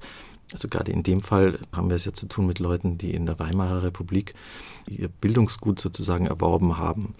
Also 0.53 0.67
gerade 0.67 0.91
in 0.91 1.01
dem 1.01 1.21
Fall 1.21 1.59
haben 1.71 1.89
wir 1.89 1.95
es 1.95 2.03
ja 2.03 2.11
zu 2.11 2.27
tun 2.27 2.45
mit 2.45 2.59
Leuten, 2.59 2.97
die 2.97 3.13
in 3.13 3.25
der 3.25 3.39
Weimarer 3.39 3.83
Republik 3.83 4.33
ihr 4.85 5.07
Bildungsgut 5.07 5.79
sozusagen 5.79 6.25
erworben 6.25 6.77
haben 6.77 7.13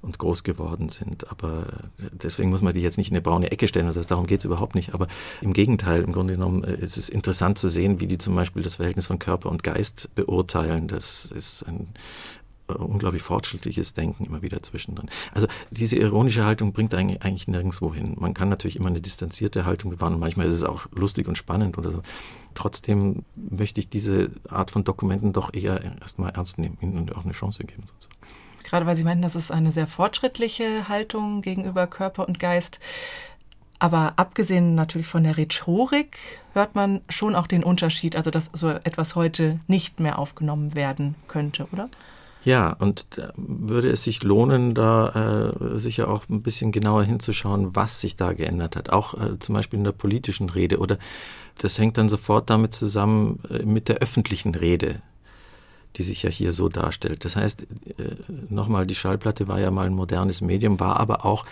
und 0.00 0.18
groß 0.18 0.44
geworden 0.44 0.88
sind. 0.88 1.30
Aber 1.30 1.66
deswegen 1.98 2.48
muss 2.48 2.62
man 2.62 2.72
die 2.72 2.80
jetzt 2.80 2.96
nicht 2.96 3.10
in 3.10 3.16
eine 3.16 3.22
braune 3.22 3.50
Ecke 3.50 3.68
stellen, 3.68 3.86
also 3.86 4.02
darum 4.02 4.26
geht 4.26 4.38
es 4.38 4.46
überhaupt 4.46 4.74
nicht. 4.74 4.94
Aber 4.94 5.08
im 5.42 5.52
Gegenteil, 5.52 6.02
im 6.02 6.12
Grunde 6.12 6.34
genommen 6.34 6.64
äh, 6.64 6.76
ist 6.76 6.96
es 6.96 7.10
interessant 7.10 7.58
zu 7.58 7.68
sehen, 7.68 8.00
wie 8.00 8.06
die 8.06 8.18
zum 8.18 8.34
Beispiel 8.34 8.62
das 8.62 8.76
Verhältnis 8.76 9.06
von 9.06 9.18
Körper 9.18 9.50
und 9.50 9.62
Geist 9.62 10.08
beurteilen. 10.14 10.88
Das 10.88 11.26
ist 11.26 11.64
ein, 11.64 11.88
unglaublich 12.78 13.22
fortschrittliches 13.22 13.94
Denken 13.94 14.24
immer 14.24 14.42
wieder 14.42 14.62
zwischendrin. 14.62 15.10
Also 15.32 15.46
diese 15.70 15.96
ironische 15.96 16.44
Haltung 16.44 16.72
bringt 16.72 16.94
eigentlich, 16.94 17.22
eigentlich 17.22 17.48
nirgendwo 17.48 17.94
hin. 17.94 18.16
Man 18.18 18.34
kann 18.34 18.48
natürlich 18.48 18.76
immer 18.76 18.88
eine 18.88 19.00
distanzierte 19.00 19.64
Haltung 19.64 19.90
bewahren. 19.90 20.18
Manchmal 20.18 20.46
ist 20.46 20.54
es 20.54 20.64
auch 20.64 20.86
lustig 20.92 21.28
und 21.28 21.36
spannend 21.36 21.78
oder 21.78 21.90
so. 21.90 22.02
Trotzdem 22.54 23.24
möchte 23.36 23.80
ich 23.80 23.88
diese 23.88 24.30
Art 24.48 24.70
von 24.70 24.84
Dokumenten 24.84 25.32
doch 25.32 25.54
eher 25.54 25.82
erstmal 26.00 26.30
ernst 26.30 26.58
nehmen, 26.58 26.78
ihnen 26.80 27.12
auch 27.12 27.24
eine 27.24 27.32
Chance 27.32 27.64
geben. 27.64 27.84
Sozusagen. 27.86 28.16
Gerade 28.64 28.86
weil 28.86 28.96
Sie 28.96 29.04
meinten, 29.04 29.22
das 29.22 29.36
ist 29.36 29.50
eine 29.50 29.72
sehr 29.72 29.86
fortschrittliche 29.86 30.88
Haltung 30.88 31.42
gegenüber 31.42 31.86
Körper 31.86 32.28
und 32.28 32.38
Geist. 32.38 32.78
Aber 33.80 34.12
abgesehen 34.16 34.74
natürlich 34.74 35.06
von 35.06 35.24
der 35.24 35.38
Rhetorik 35.38 36.18
hört 36.52 36.74
man 36.74 37.00
schon 37.08 37.34
auch 37.34 37.46
den 37.46 37.64
Unterschied, 37.64 38.14
also 38.14 38.30
dass 38.30 38.50
so 38.52 38.68
etwas 38.68 39.16
heute 39.16 39.58
nicht 39.68 40.00
mehr 40.00 40.18
aufgenommen 40.18 40.74
werden 40.74 41.14
könnte, 41.28 41.66
oder? 41.72 41.88
Ja, 42.44 42.72
und 42.72 43.06
würde 43.36 43.90
es 43.90 44.04
sich 44.04 44.22
lohnen, 44.22 44.74
da 44.74 45.52
äh, 45.52 45.78
sicher 45.78 46.08
auch 46.08 46.28
ein 46.30 46.42
bisschen 46.42 46.72
genauer 46.72 47.04
hinzuschauen, 47.04 47.76
was 47.76 48.00
sich 48.00 48.16
da 48.16 48.32
geändert 48.32 48.76
hat. 48.76 48.90
Auch 48.90 49.14
äh, 49.14 49.38
zum 49.38 49.54
Beispiel 49.54 49.78
in 49.78 49.84
der 49.84 49.92
politischen 49.92 50.48
Rede 50.48 50.78
oder 50.78 50.98
das 51.58 51.78
hängt 51.78 51.98
dann 51.98 52.08
sofort 52.08 52.48
damit 52.48 52.72
zusammen 52.72 53.40
äh, 53.50 53.62
mit 53.64 53.88
der 53.88 53.96
öffentlichen 53.96 54.54
Rede, 54.54 55.02
die 55.96 56.02
sich 56.02 56.22
ja 56.22 56.30
hier 56.30 56.54
so 56.54 56.70
darstellt. 56.70 57.26
Das 57.26 57.36
heißt, 57.36 57.62
äh, 57.62 57.66
nochmal, 58.48 58.86
die 58.86 58.94
Schallplatte 58.94 59.46
war 59.46 59.60
ja 59.60 59.70
mal 59.70 59.86
ein 59.86 59.94
modernes 59.94 60.40
Medium, 60.40 60.80
war 60.80 60.98
aber 60.98 61.26
auch 61.26 61.44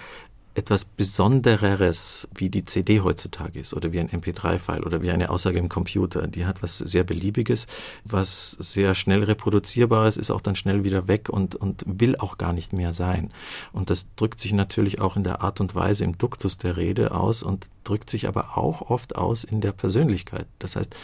etwas 0.58 0.84
Besondereres, 0.84 2.28
wie 2.34 2.50
die 2.50 2.64
CD 2.64 3.00
heutzutage 3.00 3.60
ist 3.60 3.72
oder 3.72 3.92
wie 3.92 4.00
ein 4.00 4.10
MP3-File 4.10 4.84
oder 4.84 5.00
wie 5.02 5.10
eine 5.10 5.30
Aussage 5.30 5.58
im 5.58 5.68
Computer. 5.68 6.26
Die 6.26 6.44
hat 6.44 6.62
was 6.62 6.78
sehr 6.78 7.04
Beliebiges, 7.04 7.68
was 8.04 8.50
sehr 8.50 8.94
schnell 8.94 9.22
reproduzierbares, 9.22 10.16
ist 10.16 10.30
auch 10.30 10.40
dann 10.40 10.56
schnell 10.56 10.84
wieder 10.84 11.08
weg 11.08 11.28
und, 11.28 11.54
und 11.54 11.84
will 11.86 12.16
auch 12.16 12.38
gar 12.38 12.52
nicht 12.52 12.72
mehr 12.72 12.92
sein. 12.92 13.30
Und 13.72 13.88
das 13.88 14.08
drückt 14.16 14.40
sich 14.40 14.52
natürlich 14.52 15.00
auch 15.00 15.16
in 15.16 15.24
der 15.24 15.42
Art 15.42 15.60
und 15.60 15.74
Weise, 15.74 16.04
im 16.04 16.18
Duktus 16.18 16.58
der 16.58 16.76
Rede 16.76 17.12
aus 17.12 17.42
und 17.42 17.70
drückt 17.84 18.10
sich 18.10 18.26
aber 18.26 18.58
auch 18.58 18.90
oft 18.90 19.16
aus 19.16 19.44
in 19.44 19.60
der 19.60 19.72
Persönlichkeit. 19.72 20.46
Das 20.58 20.76
heißt, 20.76 20.94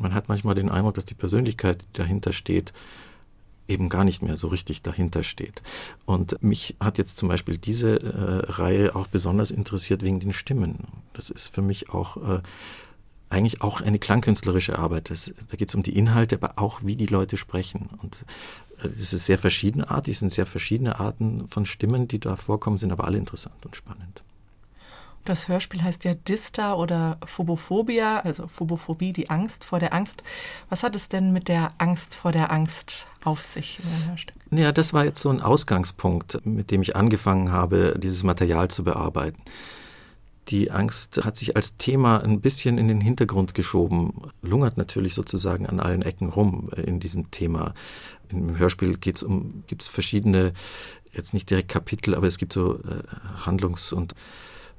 man 0.00 0.14
hat 0.14 0.28
manchmal 0.28 0.54
den 0.54 0.70
Eindruck, 0.70 0.94
dass 0.94 1.04
die 1.04 1.14
Persönlichkeit, 1.14 1.84
dahinter 1.92 2.32
steht, 2.32 2.72
eben 3.68 3.88
gar 3.88 4.04
nicht 4.04 4.22
mehr 4.22 4.36
so 4.36 4.48
richtig 4.48 4.82
dahinter 4.82 5.22
steht. 5.22 5.62
Und 6.04 6.42
mich 6.42 6.76
hat 6.80 6.98
jetzt 6.98 7.18
zum 7.18 7.28
Beispiel 7.28 7.58
diese 7.58 8.00
äh, 8.02 8.52
Reihe 8.52 8.94
auch 8.94 9.06
besonders 9.06 9.50
interessiert 9.50 10.02
wegen 10.02 10.20
den 10.20 10.32
Stimmen. 10.32 10.88
Das 11.12 11.30
ist 11.30 11.48
für 11.54 11.62
mich 11.62 11.90
auch 11.90 12.16
äh, 12.16 12.42
eigentlich 13.30 13.62
auch 13.62 13.80
eine 13.80 13.98
klangkünstlerische 13.98 14.78
Arbeit. 14.78 15.10
Das, 15.10 15.32
da 15.50 15.56
geht 15.56 15.68
es 15.68 15.74
um 15.74 15.82
die 15.82 15.96
Inhalte, 15.96 16.36
aber 16.36 16.58
auch 16.58 16.82
wie 16.84 16.96
die 16.96 17.06
Leute 17.06 17.36
sprechen. 17.36 17.90
Und 18.02 18.24
äh, 18.82 18.88
es 18.88 19.12
ist 19.12 19.26
sehr 19.26 19.38
verschiedenartig, 19.38 20.14
es 20.14 20.20
sind 20.20 20.32
sehr 20.32 20.46
verschiedene 20.46 21.00
Arten 21.00 21.48
von 21.48 21.66
Stimmen, 21.66 22.08
die 22.08 22.20
da 22.20 22.36
vorkommen, 22.36 22.78
sind 22.78 22.92
aber 22.92 23.04
alle 23.04 23.18
interessant 23.18 23.64
und 23.64 23.76
spannend. 23.76 24.23
Das 25.24 25.48
Hörspiel 25.48 25.82
heißt 25.82 26.04
ja 26.04 26.14
Dista 26.14 26.74
oder 26.74 27.18
Phobophobia, 27.24 28.20
also 28.20 28.46
Phobophobie, 28.46 29.14
die 29.14 29.30
Angst 29.30 29.64
vor 29.64 29.78
der 29.78 29.94
Angst. 29.94 30.22
Was 30.68 30.82
hat 30.82 30.94
es 30.94 31.08
denn 31.08 31.32
mit 31.32 31.48
der 31.48 31.72
Angst 31.78 32.14
vor 32.14 32.30
der 32.30 32.52
Angst 32.52 33.06
auf 33.24 33.42
sich 33.42 33.80
im 33.82 34.10
Hörstück? 34.10 34.36
Ja, 34.50 34.70
das 34.70 34.92
war 34.92 35.04
jetzt 35.04 35.22
so 35.22 35.30
ein 35.30 35.40
Ausgangspunkt, 35.40 36.44
mit 36.44 36.70
dem 36.70 36.82
ich 36.82 36.94
angefangen 36.94 37.50
habe, 37.52 37.98
dieses 37.98 38.22
Material 38.22 38.68
zu 38.68 38.84
bearbeiten. 38.84 39.40
Die 40.48 40.70
Angst 40.70 41.24
hat 41.24 41.38
sich 41.38 41.56
als 41.56 41.78
Thema 41.78 42.22
ein 42.22 42.42
bisschen 42.42 42.76
in 42.76 42.88
den 42.88 43.00
Hintergrund 43.00 43.54
geschoben, 43.54 44.12
lungert 44.42 44.76
natürlich 44.76 45.14
sozusagen 45.14 45.66
an 45.66 45.80
allen 45.80 46.02
Ecken 46.02 46.28
rum 46.28 46.68
äh, 46.76 46.82
in 46.82 47.00
diesem 47.00 47.30
Thema. 47.30 47.72
Im 48.28 48.58
Hörspiel 48.58 48.98
um, 49.24 49.64
gibt 49.66 49.82
es 49.82 49.88
verschiedene, 49.88 50.52
jetzt 51.12 51.32
nicht 51.32 51.48
direkt 51.48 51.70
Kapitel, 51.70 52.14
aber 52.14 52.26
es 52.26 52.36
gibt 52.36 52.52
so 52.52 52.74
äh, 52.74 53.02
Handlungs- 53.46 53.94
und 53.94 54.14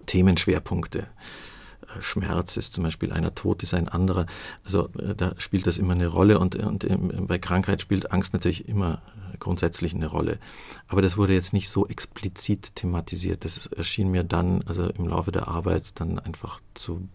Themenschwerpunkte. 0.05 0.99
Äh, 0.99 2.01
Schmerz 2.01 2.57
ist 2.57 2.73
zum 2.73 2.83
Beispiel 2.83 3.11
einer, 3.11 3.35
Tod 3.35 3.63
ist 3.63 3.73
ein 3.73 3.89
anderer. 3.89 4.25
Also 4.63 4.89
äh, 4.99 5.15
da 5.15 5.33
spielt 5.37 5.67
das 5.67 5.77
immer 5.77 5.93
eine 5.93 6.07
Rolle 6.07 6.39
und, 6.39 6.55
und 6.55 7.27
bei 7.27 7.37
Krankheit 7.37 7.81
spielt 7.81 8.11
Angst 8.11 8.33
natürlich 8.33 8.67
immer 8.67 9.01
grundsätzlich 9.39 9.93
eine 9.93 10.07
Rolle. 10.07 10.39
Aber 10.87 11.01
das 11.01 11.17
wurde 11.17 11.33
jetzt 11.33 11.53
nicht 11.53 11.69
so 11.69 11.87
explizit 11.87 12.75
thematisiert. 12.75 13.45
Das 13.45 13.67
erschien 13.67 14.09
mir 14.09 14.23
dann, 14.23 14.63
also 14.65 14.89
im 14.89 15.07
Laufe 15.07 15.31
der 15.31 15.47
Arbeit, 15.47 15.99
dann 15.99 16.19
einfach 16.19 16.61
zu 16.73 17.07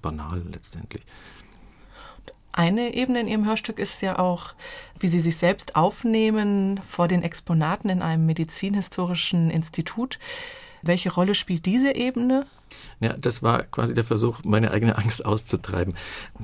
banal 0.00 0.42
letztendlich. 0.50 1.02
Eine 2.52 2.94
Ebene 2.94 3.20
in 3.20 3.26
Ihrem 3.26 3.46
Hörstück 3.46 3.80
ist 3.80 4.00
ja 4.00 4.20
auch, 4.20 4.54
wie 5.00 5.08
Sie 5.08 5.18
sich 5.18 5.36
selbst 5.36 5.74
aufnehmen 5.74 6.80
vor 6.88 7.08
den 7.08 7.24
Exponaten 7.24 7.88
in 7.90 8.00
einem 8.00 8.26
medizinhistorischen 8.26 9.50
Institut. 9.50 10.20
Welche 10.86 11.12
Rolle 11.12 11.34
spielt 11.34 11.66
diese 11.66 11.94
Ebene? 11.94 12.46
Ja, 13.00 13.14
das 13.14 13.42
war 13.42 13.62
quasi 13.62 13.94
der 13.94 14.04
Versuch, 14.04 14.40
meine 14.44 14.70
eigene 14.70 14.98
Angst 14.98 15.24
auszutreiben. 15.24 15.94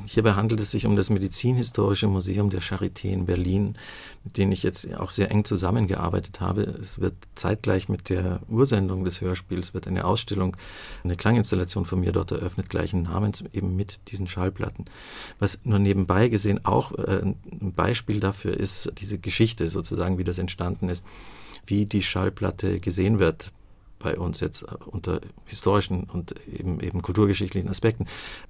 Hierbei 0.07 0.33
handelt 0.33 0.61
es 0.61 0.71
sich 0.71 0.87
um 0.87 0.97
das 0.97 1.11
Medizinhistorische 1.11 2.07
Museum 2.07 2.51
der 2.51 2.63
Charité 2.63 3.07
in 3.07 3.27
Berlin, 3.27 3.77
mit 4.25 4.37
dem 4.37 4.53
ich 4.53 4.63
jetzt 4.63 4.93
auch 4.95 5.11
sehr 5.11 5.31
eng 5.31 5.45
zusammengearbeitet 5.45 6.41
habe. 6.41 6.63
Es 6.63 7.01
wird 7.01 7.15
zeitgleich 7.35 7.89
mit 7.89 8.09
der 8.09 8.41
Ursendung 8.49 9.05
des 9.05 9.21
Hörspiels 9.21 9.75
wird 9.75 9.87
eine 9.87 10.05
Ausstellung, 10.05 10.57
eine 11.05 11.17
Klanginstallation 11.17 11.85
von 11.85 12.01
mir 12.01 12.13
dort 12.13 12.33
eröffnet, 12.33 12.71
gleichen 12.71 13.03
Namens, 13.03 13.45
eben 13.53 13.77
mit 13.77 14.01
diesen 14.11 14.29
Schallplatten. 14.29 14.85
Was 15.39 15.59
nur 15.65 15.79
nebenbei 15.79 16.29
gesehen 16.29 16.65
auch 16.65 16.93
äh, 16.93 17.23
ein 17.23 17.73
Beispiel 17.75 18.21
dafür 18.21 18.55
ist, 18.55 18.93
diese 18.99 19.19
Geschichte 19.19 19.69
sozusagen, 19.69 20.19
wie 20.19 20.25
das 20.25 20.39
entstanden 20.39 20.89
ist, 20.89 21.05
wie 21.67 21.87
die 21.87 22.03
Schallplatte 22.03 22.81
gesehen 22.81 23.19
wird 23.19 23.53
bei 24.01 24.19
uns 24.19 24.41
jetzt 24.41 24.63
äh, 24.63 24.75
unter 24.87 25.21
historischen 25.45 26.05
und 26.05 26.35
eben, 26.49 26.81
eben 26.81 27.03
kulturgeschichtlichen 27.03 27.71
Aspekten, 27.71 28.07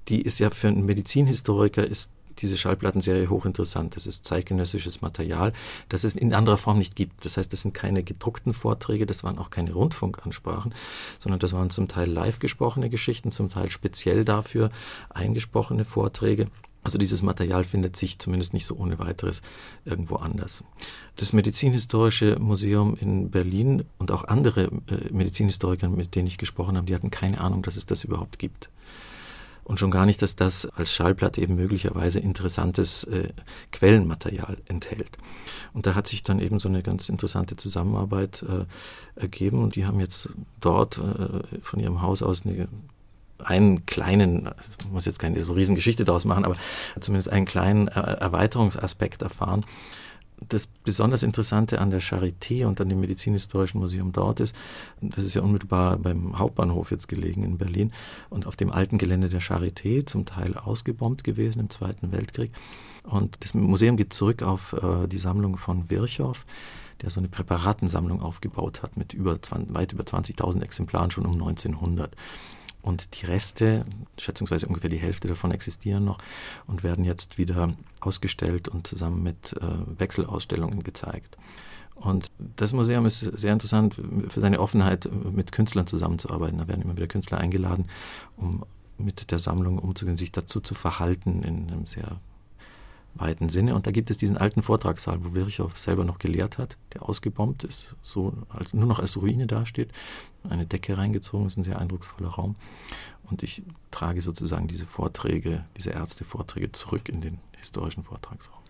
die 0.08 0.22
ist 0.22 0.38
ja 0.38 0.48
für 0.50 0.68
einen 0.68 0.86
Medizinhistoriker 0.86 1.86
ist 1.86 2.10
diese 2.38 2.56
Schallplattenserie 2.56 3.28
hochinteressant. 3.28 3.96
Das 3.96 4.06
ist 4.06 4.24
zeitgenössisches 4.24 5.02
Material, 5.02 5.52
das 5.88 6.04
es 6.04 6.14
in 6.14 6.32
anderer 6.32 6.56
Form 6.56 6.78
nicht 6.78 6.96
gibt. 6.96 7.24
Das 7.24 7.36
heißt, 7.36 7.52
das 7.52 7.62
sind 7.62 7.74
keine 7.74 8.02
gedruckten 8.02 8.54
Vorträge, 8.54 9.06
das 9.06 9.24
waren 9.24 9.38
auch 9.38 9.50
keine 9.50 9.72
Rundfunkansprachen, 9.72 10.74
sondern 11.18 11.38
das 11.38 11.52
waren 11.52 11.70
zum 11.70 11.88
Teil 11.88 12.10
live 12.10 12.38
gesprochene 12.38 12.88
Geschichten, 12.88 13.30
zum 13.30 13.50
Teil 13.50 13.70
speziell 13.70 14.24
dafür 14.24 14.70
eingesprochene 15.10 15.84
Vorträge. 15.84 16.46
Also 16.82 16.96
dieses 16.96 17.22
Material 17.22 17.64
findet 17.64 17.96
sich 17.96 18.18
zumindest 18.18 18.54
nicht 18.54 18.64
so 18.64 18.74
ohne 18.76 18.98
weiteres 18.98 19.42
irgendwo 19.84 20.16
anders. 20.16 20.64
Das 21.16 21.32
Medizinhistorische 21.32 22.38
Museum 22.38 22.96
in 22.98 23.30
Berlin 23.30 23.84
und 23.98 24.10
auch 24.10 24.24
andere 24.24 24.64
äh, 24.64 25.12
Medizinhistoriker, 25.12 25.88
mit 25.88 26.14
denen 26.14 26.26
ich 26.26 26.38
gesprochen 26.38 26.76
habe, 26.76 26.86
die 26.86 26.94
hatten 26.94 27.10
keine 27.10 27.40
Ahnung, 27.40 27.62
dass 27.62 27.76
es 27.76 27.84
das 27.84 28.04
überhaupt 28.04 28.38
gibt. 28.38 28.70
Und 29.62 29.78
schon 29.78 29.90
gar 29.90 30.06
nicht, 30.06 30.20
dass 30.22 30.34
das 30.34 30.66
als 30.66 30.92
Schallplatte 30.92 31.40
eben 31.40 31.54
möglicherweise 31.54 32.18
interessantes 32.18 33.04
äh, 33.04 33.28
Quellenmaterial 33.70 34.56
enthält. 34.66 35.18
Und 35.74 35.86
da 35.86 35.94
hat 35.94 36.08
sich 36.08 36.22
dann 36.22 36.40
eben 36.40 36.58
so 36.58 36.68
eine 36.68 36.82
ganz 36.82 37.08
interessante 37.08 37.56
Zusammenarbeit 37.56 38.42
äh, 38.42 38.64
ergeben 39.20 39.62
und 39.62 39.76
die 39.76 39.86
haben 39.86 40.00
jetzt 40.00 40.30
dort 40.60 40.98
äh, 40.98 41.60
von 41.62 41.78
ihrem 41.78 42.02
Haus 42.02 42.22
aus 42.22 42.44
eine 42.44 42.68
einen 43.44 43.86
kleinen, 43.86 44.50
ich 44.78 44.90
muss 44.90 45.04
jetzt 45.04 45.18
keine 45.18 45.42
so 45.42 45.52
riesen 45.52 45.74
Geschichte 45.74 46.04
daraus 46.04 46.24
machen, 46.24 46.44
aber 46.44 46.56
zumindest 47.00 47.30
einen 47.30 47.46
kleinen 47.46 47.88
äh, 47.88 48.00
Erweiterungsaspekt 48.00 49.22
erfahren. 49.22 49.64
Das 50.48 50.66
besonders 50.66 51.22
Interessante 51.22 51.80
an 51.80 51.90
der 51.90 52.00
Charité 52.00 52.64
und 52.64 52.80
an 52.80 52.88
dem 52.88 53.00
Medizinhistorischen 53.00 53.78
Museum 53.78 54.10
dort 54.12 54.40
ist, 54.40 54.56
das 55.02 55.24
ist 55.24 55.34
ja 55.34 55.42
unmittelbar 55.42 55.98
beim 55.98 56.38
Hauptbahnhof 56.38 56.90
jetzt 56.90 57.08
gelegen 57.08 57.44
in 57.44 57.58
Berlin 57.58 57.92
und 58.30 58.46
auf 58.46 58.56
dem 58.56 58.72
alten 58.72 58.96
Gelände 58.96 59.28
der 59.28 59.42
Charité, 59.42 60.06
zum 60.06 60.24
Teil 60.24 60.56
ausgebombt 60.56 61.24
gewesen 61.24 61.60
im 61.60 61.68
Zweiten 61.68 62.10
Weltkrieg. 62.10 62.52
Und 63.04 63.36
das 63.40 63.54
Museum 63.54 63.96
geht 63.96 64.12
zurück 64.12 64.42
auf 64.42 64.72
äh, 64.72 65.06
die 65.08 65.18
Sammlung 65.18 65.56
von 65.56 65.90
Virchow, 65.90 66.44
der 67.02 67.10
so 67.10 67.20
eine 67.20 67.28
Präparatensammlung 67.28 68.22
aufgebaut 68.22 68.82
hat 68.82 68.96
mit 68.96 69.14
über 69.14 69.40
20, 69.40 69.74
weit 69.74 69.92
über 69.92 70.04
20.000 70.04 70.62
Exemplaren 70.62 71.10
schon 71.10 71.26
um 71.26 71.32
1900. 71.32 72.14
Und 72.82 73.20
die 73.20 73.26
Reste, 73.26 73.84
schätzungsweise 74.18 74.66
ungefähr 74.66 74.90
die 74.90 74.96
Hälfte 74.96 75.28
davon 75.28 75.50
existieren 75.50 76.04
noch 76.04 76.18
und 76.66 76.82
werden 76.82 77.04
jetzt 77.04 77.38
wieder 77.38 77.74
ausgestellt 78.00 78.68
und 78.68 78.86
zusammen 78.86 79.22
mit 79.22 79.54
äh, 79.60 79.98
Wechselausstellungen 79.98 80.82
gezeigt. 80.82 81.36
Und 81.94 82.32
das 82.56 82.72
Museum 82.72 83.04
ist 83.04 83.20
sehr 83.20 83.52
interessant 83.52 84.00
für 84.28 84.40
seine 84.40 84.60
Offenheit, 84.60 85.08
mit 85.12 85.52
Künstlern 85.52 85.86
zusammenzuarbeiten. 85.86 86.58
Da 86.58 86.66
werden 86.66 86.82
immer 86.82 86.96
wieder 86.96 87.06
Künstler 87.06 87.38
eingeladen, 87.38 87.86
um 88.38 88.64
mit 88.96 89.30
der 89.30 89.38
Sammlung 89.38 89.78
umzugehen, 89.78 90.16
sich 90.16 90.32
dazu 90.32 90.60
zu 90.60 90.74
verhalten 90.74 91.42
in 91.42 91.70
einem 91.70 91.86
sehr 91.86 92.20
weiten 93.14 93.48
Sinne. 93.48 93.74
Und 93.74 93.86
da 93.86 93.90
gibt 93.90 94.10
es 94.10 94.16
diesen 94.16 94.36
alten 94.36 94.62
Vortragssaal, 94.62 95.24
wo 95.24 95.34
Virchow 95.34 95.76
selber 95.76 96.04
noch 96.04 96.18
gelehrt 96.18 96.58
hat, 96.58 96.76
der 96.94 97.02
ausgebombt 97.02 97.64
ist, 97.64 97.94
so 98.02 98.32
als, 98.48 98.74
nur 98.74 98.86
noch 98.86 98.98
als 98.98 99.16
Ruine 99.16 99.46
dasteht. 99.46 99.90
Eine 100.48 100.66
Decke 100.66 100.96
reingezogen 100.96 101.46
ist, 101.46 101.56
ein 101.56 101.64
sehr 101.64 101.78
eindrucksvoller 101.78 102.30
Raum. 102.30 102.56
Und 103.30 103.42
ich 103.42 103.62
trage 103.90 104.22
sozusagen 104.22 104.68
diese 104.68 104.86
Vorträge, 104.86 105.64
diese 105.76 105.90
Ärztevorträge 105.90 106.72
zurück 106.72 107.08
in 107.08 107.20
den 107.20 107.38
historischen 107.56 108.02
Vortragsraum. 108.02 108.60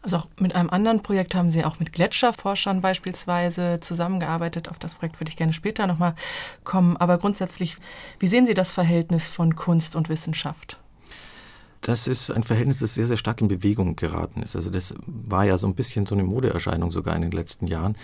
Also 0.00 0.18
auch 0.18 0.28
mit 0.38 0.54
einem 0.54 0.70
anderen 0.70 1.02
Projekt 1.02 1.34
haben 1.34 1.50
Sie 1.50 1.64
auch 1.64 1.80
mit 1.80 1.92
Gletscherforschern 1.92 2.80
beispielsweise 2.80 3.80
zusammengearbeitet. 3.80 4.68
Auf 4.68 4.78
das 4.78 4.94
Projekt 4.94 5.18
würde 5.18 5.30
ich 5.30 5.36
gerne 5.36 5.52
später 5.52 5.88
nochmal 5.88 6.14
kommen. 6.62 6.96
Aber 6.96 7.18
grundsätzlich, 7.18 7.76
wie 8.20 8.28
sehen 8.28 8.46
Sie 8.46 8.54
das 8.54 8.70
Verhältnis 8.70 9.28
von 9.28 9.56
Kunst 9.56 9.96
und 9.96 10.08
Wissenschaft? 10.08 10.78
Das 11.80 12.06
ist 12.06 12.30
ein 12.30 12.42
Verhältnis, 12.42 12.80
das 12.80 12.94
sehr, 12.94 13.06
sehr 13.06 13.16
stark 13.16 13.40
in 13.40 13.48
Bewegung 13.48 13.96
geraten 13.96 14.42
ist. 14.42 14.56
Also 14.56 14.70
das 14.70 14.94
war 15.06 15.44
ja 15.44 15.58
so 15.58 15.66
ein 15.66 15.74
bisschen 15.74 16.06
so 16.06 16.14
eine 16.14 16.24
Modeerscheinung 16.24 16.90
sogar 16.90 17.14
in 17.14 17.22
den 17.22 17.30
letzten 17.30 17.66
Jahren. 17.66 17.96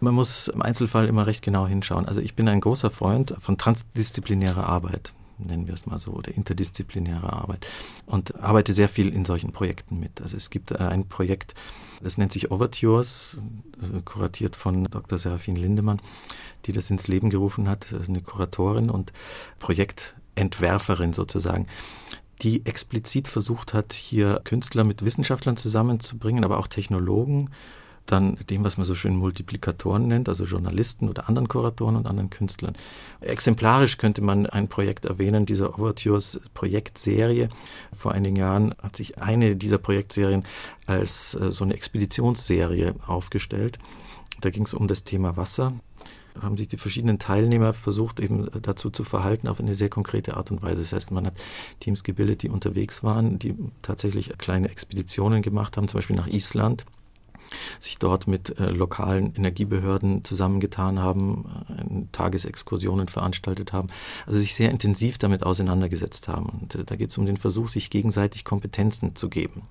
Man 0.00 0.14
muss 0.14 0.48
im 0.48 0.62
Einzelfall 0.62 1.06
immer 1.06 1.26
recht 1.26 1.42
genau 1.42 1.66
hinschauen. 1.66 2.06
Also 2.06 2.20
ich 2.20 2.34
bin 2.34 2.48
ein 2.48 2.60
großer 2.60 2.90
Freund 2.90 3.34
von 3.38 3.58
transdisziplinärer 3.58 4.68
Arbeit 4.68 5.14
nennen 5.46 5.66
wir 5.66 5.74
es 5.74 5.86
mal 5.86 5.98
so, 5.98 6.12
oder 6.12 6.32
interdisziplinäre 6.32 7.32
Arbeit 7.32 7.66
und 8.06 8.40
arbeite 8.40 8.72
sehr 8.72 8.88
viel 8.88 9.08
in 9.08 9.24
solchen 9.24 9.52
Projekten 9.52 9.98
mit. 9.98 10.20
Also 10.20 10.36
es 10.36 10.50
gibt 10.50 10.78
ein 10.78 11.08
Projekt, 11.08 11.54
das 12.02 12.18
nennt 12.18 12.32
sich 12.32 12.50
Overtures, 12.50 13.38
äh, 13.80 14.00
kuratiert 14.04 14.56
von 14.56 14.84
Dr. 14.84 15.18
Serafin 15.18 15.56
Lindemann, 15.56 16.00
die 16.66 16.72
das 16.72 16.90
ins 16.90 17.08
Leben 17.08 17.30
gerufen 17.30 17.68
hat, 17.68 17.86
eine 18.06 18.20
Kuratorin 18.20 18.90
und 18.90 19.12
Projektentwerferin 19.58 21.12
sozusagen 21.12 21.66
die 22.42 22.66
explizit 22.66 23.28
versucht 23.28 23.72
hat, 23.74 23.92
hier 23.92 24.40
Künstler 24.44 24.84
mit 24.84 25.04
Wissenschaftlern 25.04 25.56
zusammenzubringen, 25.56 26.44
aber 26.44 26.58
auch 26.58 26.66
Technologen, 26.66 27.50
dann 28.06 28.36
dem, 28.50 28.64
was 28.64 28.76
man 28.76 28.86
so 28.86 28.96
schön 28.96 29.16
Multiplikatoren 29.16 30.08
nennt, 30.08 30.28
also 30.28 30.44
Journalisten 30.44 31.08
oder 31.08 31.28
anderen 31.28 31.48
Kuratoren 31.48 31.94
und 31.94 32.06
anderen 32.06 32.30
Künstlern. 32.30 32.74
Exemplarisch 33.20 33.96
könnte 33.96 34.22
man 34.22 34.46
ein 34.46 34.68
Projekt 34.68 35.04
erwähnen, 35.04 35.46
dieser 35.46 35.78
Overtures 35.78 36.40
Projektserie. 36.52 37.48
Vor 37.92 38.12
einigen 38.12 38.36
Jahren 38.36 38.74
hat 38.82 38.96
sich 38.96 39.18
eine 39.18 39.54
dieser 39.54 39.78
Projektserien 39.78 40.44
als 40.86 41.34
äh, 41.34 41.52
so 41.52 41.62
eine 41.64 41.74
Expeditionsserie 41.74 42.94
aufgestellt. 43.06 43.78
Da 44.40 44.50
ging 44.50 44.64
es 44.64 44.74
um 44.74 44.88
das 44.88 45.04
Thema 45.04 45.36
Wasser 45.36 45.72
haben 46.40 46.56
sich 46.56 46.68
die 46.68 46.76
verschiedenen 46.76 47.18
Teilnehmer 47.18 47.72
versucht, 47.72 48.20
eben 48.20 48.48
dazu 48.62 48.90
zu 48.90 49.04
verhalten 49.04 49.48
auf 49.48 49.60
eine 49.60 49.74
sehr 49.74 49.88
konkrete 49.88 50.36
Art 50.36 50.50
und 50.50 50.62
Weise. 50.62 50.80
Das 50.80 50.92
heißt, 50.92 51.10
man 51.10 51.26
hat 51.26 51.34
Teams 51.80 52.04
gebildet, 52.04 52.42
die 52.42 52.48
unterwegs 52.48 53.02
waren, 53.02 53.38
die 53.38 53.54
tatsächlich 53.82 54.36
kleine 54.38 54.70
Expeditionen 54.70 55.42
gemacht 55.42 55.76
haben, 55.76 55.88
zum 55.88 55.98
Beispiel 55.98 56.16
nach 56.16 56.28
Island 56.28 56.86
sich 57.80 57.98
dort 57.98 58.26
mit 58.26 58.58
äh, 58.58 58.70
lokalen 58.70 59.34
Energiebehörden 59.34 60.24
zusammengetan 60.24 61.00
haben, 61.00 61.44
äh, 61.68 62.12
Tagesexkursionen 62.12 63.08
veranstaltet 63.08 63.72
haben, 63.74 63.88
also 64.26 64.38
sich 64.38 64.54
sehr 64.54 64.70
intensiv 64.70 65.18
damit 65.18 65.42
auseinandergesetzt 65.42 66.28
haben. 66.28 66.46
Und 66.46 66.74
äh, 66.74 66.84
da 66.84 66.96
geht 66.96 67.10
es 67.10 67.18
um 67.18 67.26
den 67.26 67.36
Versuch, 67.36 67.68
sich 67.68 67.90
gegenseitig 67.90 68.44
Kompetenzen 68.44 69.16
zu 69.16 69.28
geben 69.28 69.62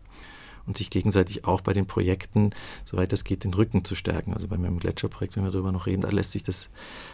und 0.66 0.78
sich 0.78 0.90
gegenseitig 0.90 1.46
auch 1.46 1.62
bei 1.62 1.74
den 1.74 1.86
Projekten, 1.86 2.52
soweit 2.86 3.14
es 3.14 3.24
geht, 3.24 3.44
den 3.44 3.54
Rücken 3.54 3.84
zu 3.84 3.96
stärken. 3.96 4.34
Also 4.34 4.48
bei 4.48 4.58
meinem 4.58 4.80
Gletscherprojekt, 4.80 5.36
wenn 5.36 5.44
wir 5.44 5.52
darüber 5.52 5.72
noch 5.72 5.86
reden, 5.86 6.02
da 6.02 6.10
lässt 6.10 6.32
sich 6.32 6.44
das 6.44 6.70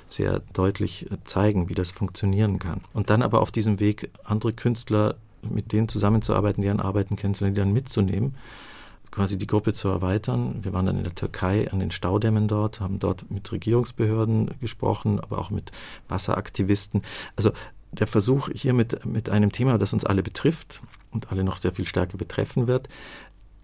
sehr 0.07 0.41
deutlich 0.53 1.11
äh, 1.11 1.17
zeigen, 1.23 1.69
wie 1.69 1.75
das 1.75 1.91
funktionieren 1.91 2.59
kann. 2.59 2.81
Und 2.93 3.09
dann 3.09 3.21
aber 3.21 3.41
auf 3.41 3.51
diesem 3.51 3.79
Weg 3.79 4.09
andere 4.23 4.53
Künstler 4.53 5.15
mit 5.41 5.71
denen 5.71 5.87
zusammenzuarbeiten, 5.87 6.61
deren 6.63 6.79
Arbeiten 6.79 7.15
kennenzulernen, 7.15 7.55
die 7.55 7.61
dann 7.61 7.73
mitzunehmen, 7.73 8.35
quasi 9.11 9.37
die 9.37 9.47
Gruppe 9.47 9.73
zu 9.73 9.87
erweitern. 9.87 10.59
Wir 10.63 10.73
waren 10.73 10.85
dann 10.85 10.97
in 10.97 11.03
der 11.03 11.15
Türkei 11.15 11.71
an 11.71 11.79
den 11.79 11.91
Staudämmen 11.91 12.47
dort, 12.47 12.79
haben 12.79 12.99
dort 12.99 13.29
mit 13.31 13.51
Regierungsbehörden 13.51 14.51
gesprochen, 14.59 15.19
aber 15.19 15.39
auch 15.39 15.49
mit 15.49 15.71
Wasseraktivisten. 16.07 17.01
Also 17.35 17.51
der 17.91 18.07
Versuch 18.07 18.49
hier 18.53 18.73
mit, 18.73 19.05
mit 19.05 19.29
einem 19.29 19.51
Thema, 19.51 19.77
das 19.77 19.93
uns 19.93 20.05
alle 20.05 20.23
betrifft 20.23 20.81
und 21.11 21.31
alle 21.31 21.43
noch 21.43 21.57
sehr 21.57 21.71
viel 21.71 21.85
stärker 21.85 22.17
betreffen 22.17 22.67
wird, 22.67 22.89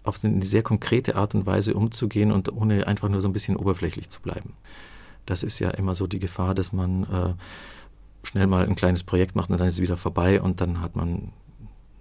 auf 0.04 0.22
eine 0.22 0.44
sehr 0.44 0.62
konkrete 0.62 1.16
Art 1.16 1.34
und 1.34 1.46
Weise 1.46 1.74
umzugehen 1.74 2.30
und 2.30 2.52
ohne 2.52 2.86
einfach 2.86 3.08
nur 3.08 3.20
so 3.20 3.28
ein 3.28 3.32
bisschen 3.32 3.56
oberflächlich 3.56 4.10
zu 4.10 4.20
bleiben. 4.20 4.52
Das 5.26 5.42
ist 5.42 5.58
ja 5.58 5.70
immer 5.70 5.94
so 5.94 6.06
die 6.06 6.18
Gefahr, 6.18 6.54
dass 6.54 6.72
man 6.72 7.04
äh, 7.04 7.34
schnell 8.26 8.46
mal 8.46 8.66
ein 8.66 8.76
kleines 8.76 9.02
Projekt 9.02 9.34
macht 9.34 9.50
und 9.50 9.58
dann 9.58 9.66
ist 9.66 9.74
es 9.74 9.80
wieder 9.80 9.96
vorbei 9.96 10.40
und 10.40 10.60
dann 10.60 10.80
hat 10.80 10.94
man 10.94 11.32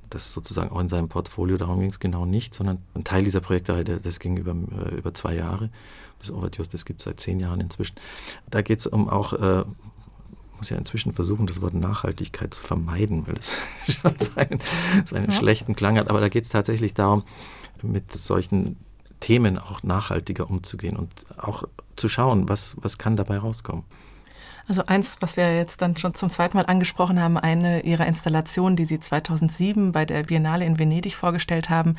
das 0.10 0.34
sozusagen 0.34 0.70
auch 0.72 0.80
in 0.80 0.90
seinem 0.90 1.08
Portfolio. 1.10 1.58
Darum 1.58 1.80
ging 1.80 1.90
es 1.90 2.00
genau 2.00 2.26
nicht, 2.26 2.54
sondern 2.54 2.80
ein 2.94 3.04
Teil 3.04 3.24
dieser 3.24 3.40
Projektreihe, 3.40 3.84
das 3.84 4.20
ging 4.20 4.38
über, 4.38 4.52
äh, 4.52 4.96
über 4.96 5.14
zwei 5.14 5.36
Jahre. 5.36 5.70
Das 6.20 6.32
Overtures, 6.32 6.70
das 6.70 6.86
gibt 6.86 7.02
es 7.02 7.06
seit 7.06 7.20
zehn 7.20 7.40
Jahren 7.40 7.62
inzwischen. 7.62 7.96
Da 8.50 8.62
geht 8.62 8.80
es 8.80 8.88
um 8.88 9.10
auch 9.10 9.34
äh, 9.34 9.64
muss 10.58 10.70
ja 10.70 10.78
inzwischen 10.78 11.12
versuchen, 11.12 11.46
das 11.46 11.62
Wort 11.62 11.74
Nachhaltigkeit 11.74 12.54
zu 12.54 12.64
vermeiden, 12.64 13.28
weil 13.28 13.36
es 13.36 13.58
schon 13.90 14.18
seinen, 14.18 14.60
seinen 15.04 15.32
ja. 15.32 15.38
schlechten 15.38 15.76
Klang 15.76 15.98
hat. 15.98 16.10
Aber 16.10 16.22
da 16.22 16.30
geht 16.30 16.46
es 16.46 16.50
tatsächlich 16.50 16.94
darum, 16.94 17.24
mit 17.84 18.12
solchen 18.14 18.78
Themen 19.20 19.58
auch 19.58 19.84
nachhaltiger 19.84 20.50
umzugehen 20.50 20.98
und 20.98 21.10
auch 21.38 21.64
zu 21.96 22.10
schauen, 22.10 22.50
was, 22.50 22.76
was 22.82 22.98
kann 22.98 23.16
dabei 23.16 23.38
rauskommen. 23.38 23.86
Also 24.68 24.86
eins, 24.86 25.18
was 25.20 25.36
wir 25.36 25.56
jetzt 25.56 25.82
dann 25.82 25.98
schon 25.98 26.16
zum 26.16 26.30
zweiten 26.30 26.58
Mal 26.58 26.66
angesprochen 26.66 27.20
haben, 27.20 27.38
eine 27.38 27.82
Ihrer 27.82 28.08
Installationen, 28.08 28.76
die 28.76 28.86
Sie 28.86 29.00
2007 29.00 29.92
bei 29.92 30.06
der 30.06 30.24
Biennale 30.24 30.66
in 30.66 30.80
Venedig 30.80 31.16
vorgestellt 31.16 31.70
haben, 31.70 31.98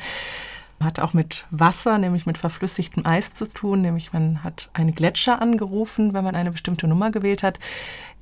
hat 0.83 0.99
auch 0.99 1.13
mit 1.13 1.45
Wasser, 1.51 1.97
nämlich 1.97 2.25
mit 2.25 2.37
verflüssigtem 2.37 3.05
Eis 3.05 3.33
zu 3.33 3.47
tun, 3.47 3.81
nämlich 3.81 4.13
man 4.13 4.43
hat 4.43 4.69
einen 4.73 4.93
Gletscher 4.93 5.41
angerufen, 5.41 6.13
wenn 6.13 6.23
man 6.23 6.35
eine 6.35 6.51
bestimmte 6.51 6.87
Nummer 6.87 7.11
gewählt 7.11 7.43
hat. 7.43 7.59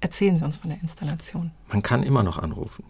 Erzählen 0.01 0.37
Sie 0.37 0.45
uns 0.45 0.57
von 0.57 0.69
der 0.69 0.81
Installation. 0.81 1.51
Man 1.69 1.81
kann 1.81 2.03
immer 2.03 2.23
noch 2.23 2.37
anrufen. 2.37 2.83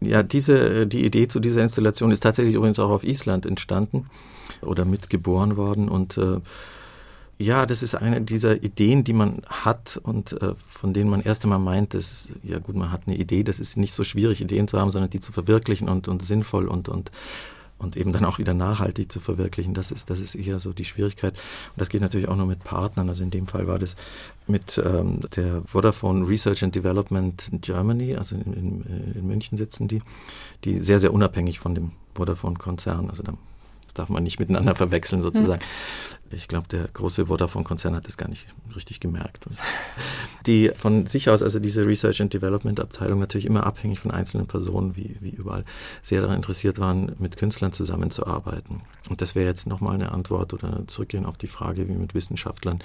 Ja, 0.00 0.22
diese, 0.22 0.86
die 0.86 1.04
Idee 1.04 1.28
zu 1.28 1.40
dieser 1.40 1.62
Installation 1.62 2.10
ist 2.10 2.20
tatsächlich 2.20 2.54
übrigens 2.54 2.78
auch 2.78 2.90
auf 2.90 3.04
Island 3.04 3.46
entstanden 3.46 4.06
oder 4.62 4.84
mitgeboren 4.84 5.56
worden. 5.56 5.88
Und 5.88 6.16
äh, 6.18 6.40
ja, 7.38 7.64
das 7.64 7.82
ist 7.82 7.94
eine 7.94 8.20
dieser 8.20 8.62
Ideen, 8.62 9.02
die 9.02 9.14
man 9.14 9.42
hat 9.46 9.98
und 10.02 10.40
äh, 10.40 10.54
von 10.66 10.92
denen 10.92 11.08
man 11.08 11.22
erst 11.22 11.44
einmal 11.44 11.58
meint, 11.58 11.94
dass, 11.94 12.28
ja 12.42 12.58
gut, 12.58 12.76
man 12.76 12.92
hat 12.92 13.02
eine 13.06 13.16
Idee, 13.16 13.42
das 13.44 13.60
ist 13.60 13.76
nicht 13.76 13.94
so 13.94 14.04
schwierig, 14.04 14.42
Ideen 14.42 14.68
zu 14.68 14.78
haben, 14.78 14.90
sondern 14.90 15.10
die 15.10 15.20
zu 15.20 15.32
verwirklichen 15.32 15.88
und, 15.88 16.06
und 16.06 16.22
sinnvoll 16.22 16.68
und, 16.68 16.88
und 16.88 17.10
und 17.80 17.96
eben 17.96 18.12
dann 18.12 18.24
auch 18.24 18.38
wieder 18.38 18.54
nachhaltig 18.54 19.10
zu 19.10 19.20
verwirklichen. 19.20 19.74
Das 19.74 19.90
ist, 19.90 20.10
das 20.10 20.20
ist 20.20 20.34
eher 20.34 20.58
so 20.60 20.72
die 20.72 20.84
Schwierigkeit. 20.84 21.32
Und 21.34 21.80
das 21.80 21.88
geht 21.88 22.02
natürlich 22.02 22.28
auch 22.28 22.36
nur 22.36 22.46
mit 22.46 22.62
Partnern. 22.62 23.08
Also 23.08 23.22
in 23.22 23.30
dem 23.30 23.46
Fall 23.46 23.66
war 23.66 23.78
das 23.78 23.96
mit 24.46 24.80
ähm, 24.84 25.20
der 25.34 25.62
Vodafone 25.62 26.28
Research 26.28 26.62
and 26.62 26.74
Development 26.74 27.48
Germany, 27.60 28.16
also 28.16 28.36
in, 28.36 28.52
in, 28.52 29.14
in 29.14 29.26
München 29.26 29.58
sitzen 29.58 29.88
die, 29.88 30.02
die 30.64 30.78
sehr, 30.78 30.98
sehr 30.98 31.12
unabhängig 31.12 31.58
von 31.58 31.74
dem 31.74 31.92
Vodafone-Konzern, 32.14 33.08
also 33.08 33.22
da 33.22 33.34
darf 33.94 34.08
man 34.08 34.22
nicht 34.22 34.38
miteinander 34.38 34.74
verwechseln 34.74 35.22
sozusagen. 35.22 35.60
Hm. 35.60 35.68
Ich 36.32 36.46
glaube, 36.46 36.68
der 36.68 36.86
große 36.86 37.26
Vodafone-Konzern 37.26 37.96
hat 37.96 38.06
das 38.06 38.16
gar 38.16 38.28
nicht 38.28 38.46
richtig 38.76 39.00
gemerkt. 39.00 39.46
Die 40.46 40.70
von 40.74 41.06
sich 41.06 41.28
aus, 41.28 41.42
also 41.42 41.58
diese 41.58 41.84
Research 41.84 42.22
and 42.22 42.32
Development 42.32 42.78
Abteilung, 42.78 43.18
natürlich 43.18 43.46
immer 43.46 43.66
abhängig 43.66 43.98
von 43.98 44.12
einzelnen 44.12 44.46
Personen, 44.46 44.96
wie, 44.96 45.16
wie 45.20 45.30
überall, 45.30 45.64
sehr 46.02 46.20
daran 46.20 46.36
interessiert 46.36 46.78
waren, 46.78 47.16
mit 47.18 47.36
Künstlern 47.36 47.72
zusammenzuarbeiten. 47.72 48.82
Und 49.08 49.20
das 49.20 49.34
wäre 49.34 49.48
jetzt 49.48 49.66
nochmal 49.66 49.94
eine 49.94 50.12
Antwort 50.12 50.54
oder 50.54 50.86
zurückgehen 50.86 51.26
auf 51.26 51.36
die 51.36 51.48
Frage, 51.48 51.88
wie 51.88 51.94
mit 51.94 52.14
Wissenschaftlern 52.14 52.80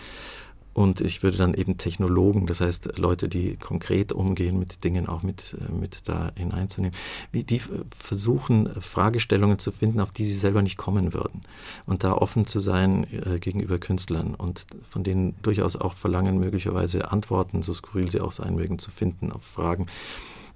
und 0.76 1.00
ich 1.00 1.24
würde 1.24 1.38
dann 1.38 1.54
eben 1.54 1.78
Technologen, 1.78 2.48
das 2.48 2.60
heißt 2.60 2.98
Leute, 2.98 3.30
die 3.30 3.56
konkret 3.56 4.12
umgehen 4.12 4.60
mit 4.60 4.84
Dingen 4.84 5.08
auch 5.08 5.24
mit, 5.24 5.56
äh, 5.58 5.72
mit 5.72 6.02
da 6.04 6.34
hineinzunehmen, 6.36 6.94
wie 7.32 7.46
die 7.46 7.62
versuchen, 7.98 8.70
Fragestellungen 8.82 9.58
zu 9.58 9.72
finden, 9.72 10.02
auf 10.02 10.12
die 10.12 10.26
sie 10.26 10.36
selber 10.36 10.62
nicht 10.62 10.76
kommen 10.76 11.14
würden. 11.14 11.44
Und 11.86 12.04
da 12.04 12.12
offen 12.12 12.46
zu 12.46 12.60
sein 12.60 13.08
äh, 13.10 13.40
gegenüber 13.40 13.80
Künstlern 13.80 14.36
und 14.36 14.68
von 14.84 15.06
denen 15.06 15.36
durchaus 15.42 15.78
auch 15.78 15.94
verlangen, 15.94 16.40
möglicherweise 16.40 17.10
Antworten, 17.10 17.64
so 17.64 17.74
skurril 17.74 18.12
sie 18.12 18.20
auch 18.20 18.34
sein 18.34 18.56
mögen, 18.56 18.78
zu 18.78 18.92
finden 18.92 19.32
auf 19.32 19.44
Fragen, 19.44 19.86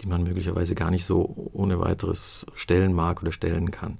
die 0.01 0.07
man 0.07 0.23
möglicherweise 0.23 0.75
gar 0.75 0.91
nicht 0.91 1.05
so 1.05 1.49
ohne 1.53 1.79
weiteres 1.79 2.45
stellen 2.55 2.93
mag 2.93 3.21
oder 3.21 3.31
stellen 3.31 3.71
kann 3.71 3.97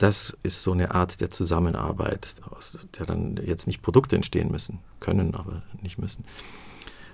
das 0.00 0.34
ist 0.42 0.62
so 0.62 0.72
eine 0.72 0.94
Art 0.94 1.20
der 1.20 1.30
Zusammenarbeit, 1.30 2.34
aus 2.50 2.78
der 2.98 3.04
dann 3.04 3.38
jetzt 3.44 3.66
nicht 3.66 3.82
Produkte 3.82 4.16
entstehen 4.16 4.50
müssen, 4.50 4.78
können, 4.98 5.34
aber 5.34 5.62
nicht 5.82 5.98
müssen. 5.98 6.24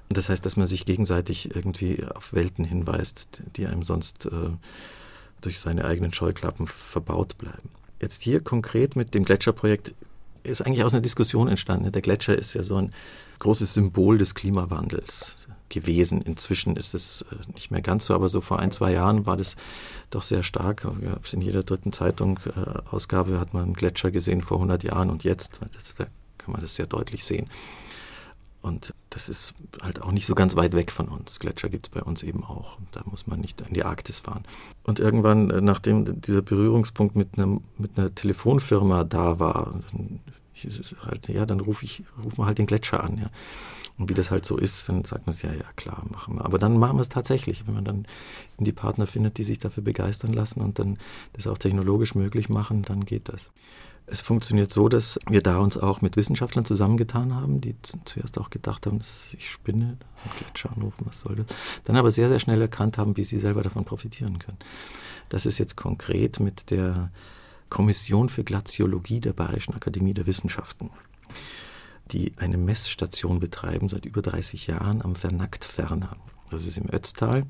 Und 0.09 0.16
das 0.16 0.29
heißt, 0.29 0.46
dass 0.46 0.57
man 0.57 0.68
sich 0.68 0.87
gegenseitig 0.87 1.53
irgendwie 1.57 2.05
auf 2.05 2.33
Welten 2.33 2.64
hinweist, 2.64 3.42
die 3.57 3.66
einem 3.66 3.83
sonst 3.83 4.27
äh, 4.27 4.51
durch 5.40 5.59
seine 5.59 5.85
eigenen 5.85 6.12
Scheuklappen 6.12 6.68
verbaut 6.68 7.37
bleiben. 7.38 7.70
Jetzt 8.01 8.22
hier 8.22 8.40
konkret 8.40 8.94
mit 8.94 9.14
dem 9.14 9.25
Gletscherprojekt 9.25 9.92
ist 10.44 10.62
eigentlich 10.62 10.85
aus 10.85 10.94
einer 10.94 11.03
Diskussion 11.03 11.49
entstanden. 11.49 11.90
Der 11.90 12.03
Gletscher 12.03 12.38
ist 12.38 12.55
ja 12.55 12.62
so 12.62 12.77
ein 12.77 12.92
großes 13.40 13.75
Symbol 13.75 14.16
des 14.16 14.37
Klimawandels 14.37 15.45
gewesen. 15.68 16.22
Inzwischen 16.22 16.76
ist 16.76 16.94
es 16.94 17.22
äh, 17.22 17.52
nicht 17.55 17.70
mehr 17.70 17.83
ganz 17.83 18.07
so, 18.07 18.14
aber 18.14 18.29
so 18.29 18.40
vor 18.40 18.59
ein, 18.59 18.70
zwei 18.70 18.92
Jahren 18.92 19.26
war 19.26 19.37
das 19.37 19.57
doch 20.11 20.22
sehr 20.22 20.42
stark. 20.42 20.87
In 21.33 21.40
jeder 21.40 21.62
dritten 21.62 21.92
Zeitung 21.92 22.38
äh, 22.46 22.90
Ausgabe 22.90 23.40
hat 23.40 23.55
man 23.55 23.64
einen 23.64 23.74
Gletscher 23.74 24.11
gesehen 24.11 24.42
vor 24.42 24.59
100 24.59 24.85
Jahren 24.85 25.11
und 25.11 25.24
jetzt, 25.24 25.61
das, 25.74 25.94
da 25.96 26.07
kann 26.38 26.52
man 26.52 26.61
das 26.61 26.76
sehr 26.76 26.87
deutlich 26.87 27.24
sehen. 27.24 27.48
Und 28.66 28.94
das 29.11 29.29
ist 29.29 29.55
halt 29.81 30.02
auch 30.02 30.11
nicht 30.11 30.26
so 30.26 30.35
ganz 30.35 30.57
weit 30.57 30.74
weg 30.74 30.90
von 30.90 31.07
uns. 31.07 31.38
Gletscher 31.38 31.68
gibt 31.68 31.87
es 31.87 31.90
bei 31.90 32.02
uns 32.02 32.24
eben 32.24 32.42
auch. 32.42 32.79
Da 32.90 33.02
muss 33.05 33.29
man 33.29 33.38
nicht 33.38 33.61
in 33.61 33.74
die 33.74 33.85
Arktis 33.85 34.18
fahren. 34.18 34.42
Und 34.83 34.98
irgendwann, 34.98 35.50
äh, 35.50 35.61
nachdem 35.61 36.20
dieser 36.20 36.42
Berührungspunkt 36.42 37.14
mit, 37.14 37.38
einem, 37.38 37.61
mit 37.79 37.96
einer 37.96 38.12
Telefonfirma 38.12 39.05
da 39.05 39.38
war, 39.38 39.81
halt, 41.05 41.29
ja, 41.29 41.47
dann 41.47 41.61
rufe 41.61 41.85
ich, 41.85 42.05
ruf 42.23 42.37
mal 42.37 42.47
halt 42.47 42.59
den 42.59 42.66
Gletscher 42.66 43.03
an, 43.03 43.19
ja. 43.19 43.31
Und 43.99 44.11
wie 44.11 44.14
das 44.14 44.31
halt 44.31 44.45
so 44.45 44.59
ist, 44.59 44.88
dann 44.88 45.05
sagt 45.05 45.27
man 45.27 45.35
es 45.35 45.42
ja, 45.42 45.51
ja 45.53 45.64
klar, 45.75 46.05
machen 46.12 46.37
wir. 46.37 46.45
Aber 46.45 46.59
dann 46.59 46.77
machen 46.79 46.99
wir 46.99 47.03
es 47.03 47.09
tatsächlich, 47.09 47.66
wenn 47.66 47.75
man 47.75 47.85
dann 47.85 48.07
die 48.59 48.73
Partner 48.73 49.07
findet, 49.07 49.38
die 49.38 49.42
sich 49.42 49.59
dafür 49.59 49.83
begeistern 49.83 50.35
lassen 50.35 50.61
und 50.61 50.79
dann 50.79 50.99
das 51.33 51.47
auch 51.47 51.57
technologisch 51.57 52.14
möglich 52.14 52.49
machen, 52.51 52.83
dann 52.83 53.07
geht 53.07 53.31
das. 53.31 53.51
Es 54.09 54.21
funktioniert 54.21 54.71
so, 54.71 54.88
dass 54.88 55.19
wir 55.29 55.42
da 55.42 55.59
uns 55.59 55.79
auch 55.79 56.01
mit 56.01 56.16
Wissenschaftlern 56.16 56.64
zusammengetan 56.64 57.35
haben, 57.35 57.61
die 57.61 57.75
zuerst 58.05 58.38
auch 58.38 58.51
gedacht 58.51 58.87
haben, 58.87 59.01
ich 59.33 59.51
spinne, 59.51 59.97
Gletscher 60.38 60.71
anrufen, 60.77 61.05
was 61.07 61.21
soll 61.21 61.37
das? 61.37 61.47
Dann 61.85 61.97
aber 61.97 62.11
sehr, 62.11 62.29
sehr 62.29 62.38
schnell 62.38 62.61
erkannt 62.61 62.99
haben, 62.99 63.16
wie 63.16 63.25
sie 63.25 63.40
selber 63.40 63.62
davon 63.62 63.85
profitieren 63.85 64.38
können. 64.38 64.59
Das 65.29 65.45
ist 65.45 65.59
jetzt 65.59 65.77
konkret 65.77 66.38
mit 66.38 66.71
der 66.71 67.11
Kommission 67.68 68.29
für 68.29 68.44
Glaziologie 68.44 69.20
der 69.20 69.33
Bayerischen 69.33 69.74
Akademie 69.74 70.14
der 70.14 70.26
Wissenschaften 70.26 70.90
die 72.12 72.33
eine 72.37 72.57
Messstation 72.57 73.40
betreiben 73.40 73.88
seit 73.88 74.07
über 74.07 74.22
30 74.22 74.66
Jahren 74.66 75.02
am 75.02 75.14
Vernackt 75.14 75.64
Ferner. 75.64 76.16
Das 76.50 76.66
ist 76.66 76.79
im 76.79 76.92
Ötztal. 76.92 77.44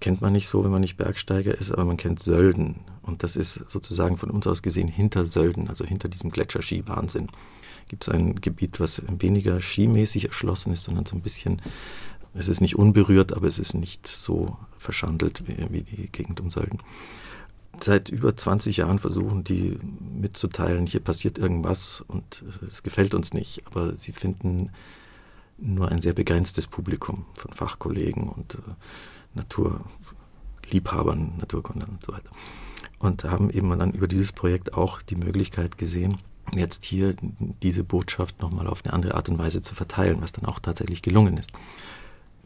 Kennt 0.00 0.20
man 0.20 0.32
nicht 0.32 0.48
so, 0.48 0.64
wenn 0.64 0.70
man 0.70 0.80
nicht 0.80 0.96
Bergsteiger 0.96 1.54
ist, 1.54 1.72
aber 1.72 1.84
man 1.84 1.96
kennt 1.96 2.20
Sölden. 2.20 2.76
Und 3.02 3.22
das 3.22 3.36
ist 3.36 3.64
sozusagen 3.68 4.16
von 4.16 4.30
uns 4.30 4.46
aus 4.46 4.62
gesehen 4.62 4.88
hinter 4.88 5.26
Sölden, 5.26 5.68
also 5.68 5.84
hinter 5.84 6.08
diesem 6.08 6.30
Gletscherski-Wahnsinn. 6.30 7.28
Gibt 7.88 8.06
es 8.06 8.14
ein 8.14 8.36
Gebiet, 8.40 8.80
was 8.80 9.02
weniger 9.08 9.60
skimäßig 9.60 10.26
erschlossen 10.26 10.72
ist, 10.72 10.84
sondern 10.84 11.04
so 11.04 11.16
ein 11.16 11.22
bisschen, 11.22 11.60
es 12.32 12.48
ist 12.48 12.60
nicht 12.60 12.76
unberührt, 12.76 13.32
aber 13.32 13.48
es 13.48 13.58
ist 13.58 13.74
nicht 13.74 14.06
so 14.06 14.56
verschandelt 14.76 15.42
wie 15.46 15.82
die 15.82 16.08
Gegend 16.10 16.40
um 16.40 16.50
Sölden 16.50 16.78
seit 17.84 18.08
über 18.08 18.36
20 18.36 18.78
Jahren 18.78 18.98
versuchen 18.98 19.44
die 19.44 19.78
mitzuteilen, 20.00 20.86
hier 20.86 21.00
passiert 21.00 21.38
irgendwas 21.38 22.04
und 22.06 22.42
es 22.68 22.82
gefällt 22.82 23.14
uns 23.14 23.32
nicht. 23.32 23.62
Aber 23.66 23.96
sie 23.96 24.12
finden 24.12 24.70
nur 25.58 25.88
ein 25.88 26.00
sehr 26.00 26.12
begrenztes 26.12 26.66
Publikum 26.66 27.26
von 27.34 27.52
Fachkollegen 27.52 28.28
und 28.28 28.54
äh, 28.54 28.58
Naturliebhabern, 29.34 31.36
Naturkundern 31.38 31.90
und 31.90 32.04
so 32.04 32.12
weiter. 32.12 32.30
Und 32.98 33.24
haben 33.24 33.50
eben 33.50 33.76
dann 33.78 33.92
über 33.92 34.08
dieses 34.08 34.32
Projekt 34.32 34.74
auch 34.74 35.02
die 35.02 35.16
Möglichkeit 35.16 35.78
gesehen, 35.78 36.18
jetzt 36.54 36.84
hier 36.84 37.14
diese 37.62 37.84
Botschaft 37.84 38.40
nochmal 38.40 38.66
auf 38.66 38.84
eine 38.84 38.94
andere 38.94 39.14
Art 39.14 39.28
und 39.28 39.38
Weise 39.38 39.62
zu 39.62 39.74
verteilen, 39.74 40.18
was 40.20 40.32
dann 40.32 40.46
auch 40.46 40.58
tatsächlich 40.58 41.02
gelungen 41.02 41.36
ist 41.36 41.52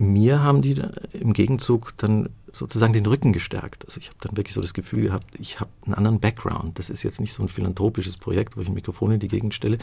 mir 0.02 0.42
haben 0.42 0.62
die 0.62 0.82
im 1.12 1.32
Gegenzug 1.32 1.94
dann 1.96 2.28
sozusagen 2.52 2.92
den 2.92 3.06
Rücken 3.06 3.32
gestärkt. 3.32 3.84
Also 3.86 3.98
ich 3.98 4.08
habe 4.08 4.18
dann 4.20 4.36
wirklich 4.36 4.54
so 4.54 4.60
das 4.60 4.74
Gefühl 4.74 5.04
gehabt, 5.04 5.26
ich 5.38 5.60
habe 5.60 5.70
einen 5.84 5.94
anderen 5.94 6.20
Background. 6.20 6.78
Das 6.78 6.90
ist 6.90 7.02
jetzt 7.02 7.20
nicht 7.20 7.32
so 7.32 7.42
ein 7.42 7.48
philanthropisches 7.48 8.16
Projekt, 8.16 8.56
wo 8.56 8.60
ich 8.60 8.68
ein 8.68 8.74
Mikrofon 8.74 9.12
in 9.12 9.20
die 9.20 9.28
Gegend 9.28 9.54
stelle, 9.54 9.78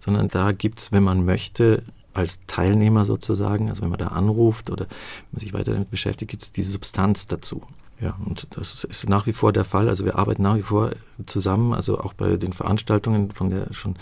sondern 0.00 0.28
da 0.28 0.52
gibt's, 0.52 0.90
wenn 0.90 1.04
man 1.04 1.24
möchte, 1.24 1.82
als 2.14 2.40
Teilnehmer 2.46 3.04
sozusagen, 3.04 3.68
also 3.68 3.82
wenn 3.82 3.90
man 3.90 4.00
da 4.00 4.08
anruft 4.08 4.70
oder 4.70 4.86
man 5.30 5.40
sich 5.40 5.52
weiter 5.52 5.72
damit 5.72 5.90
beschäftigt, 5.90 6.30
gibt's 6.30 6.50
diese 6.50 6.72
Substanz 6.72 7.28
dazu. 7.28 7.62
Ja, 8.00 8.16
und 8.24 8.46
das 8.56 8.84
ist 8.84 9.08
nach 9.08 9.26
wie 9.26 9.32
vor 9.32 9.52
der 9.52 9.64
Fall. 9.64 9.88
Also 9.88 10.04
wir 10.04 10.16
arbeiten 10.16 10.42
nach 10.42 10.56
wie 10.56 10.62
vor 10.62 10.90
zusammen, 11.26 11.74
also 11.74 11.98
auch 11.98 12.12
bei 12.12 12.36
den 12.36 12.52
Veranstaltungen 12.52 13.32
von 13.32 13.50
der 13.50 13.72
schon 13.72 13.96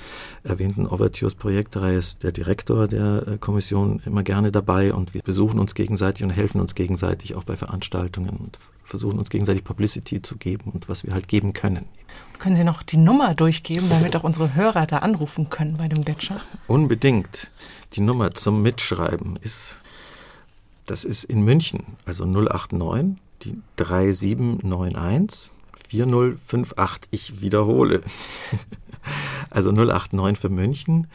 erwähnten 0.44 0.86
Overtures 0.86 1.34
Projektreihe 1.34 1.96
ist 1.96 2.22
der 2.22 2.32
Direktor 2.32 2.88
der 2.88 3.26
äh, 3.26 3.38
Kommission 3.38 4.02
immer 4.04 4.22
gerne 4.22 4.52
dabei 4.52 4.92
und 4.92 5.14
wir 5.14 5.22
besuchen 5.22 5.58
uns 5.58 5.74
gegenseitig 5.74 6.24
und 6.24 6.30
helfen 6.30 6.60
uns 6.60 6.74
gegenseitig 6.74 7.36
auch 7.36 7.44
bei 7.44 7.56
Veranstaltungen 7.56 8.36
und 8.36 8.58
versuchen 8.84 9.18
uns 9.18 9.30
gegenseitig 9.30 9.64
Publicity 9.64 10.20
zu 10.20 10.36
geben 10.36 10.72
und 10.72 10.90
was 10.90 11.04
wir 11.04 11.14
halt 11.14 11.26
geben 11.26 11.54
können. 11.54 11.86
Können 12.38 12.54
Sie 12.54 12.64
noch 12.64 12.82
die 12.82 12.98
Nummer 12.98 13.34
durchgeben, 13.34 13.88
damit 13.88 14.14
auch 14.14 14.24
unsere 14.24 14.54
Hörer 14.54 14.86
da 14.86 14.98
anrufen 14.98 15.48
können 15.48 15.78
bei 15.78 15.88
dem 15.88 16.04
Gletscher? 16.04 16.38
Unbedingt. 16.68 17.50
Die 17.94 18.02
Nummer 18.02 18.32
zum 18.32 18.60
Mitschreiben 18.60 19.36
ist, 19.40 19.80
das 20.84 21.04
ist 21.04 21.24
in 21.24 21.42
München, 21.42 21.96
also 22.04 22.26
089 22.26 23.16
die 23.42 23.60
3791 23.76 25.50
4058. 25.88 27.08
Ich 27.10 27.40
wiederhole. 27.40 28.00
also 29.50 29.70
089 29.72 30.38
für 30.38 30.48
München 30.48 31.06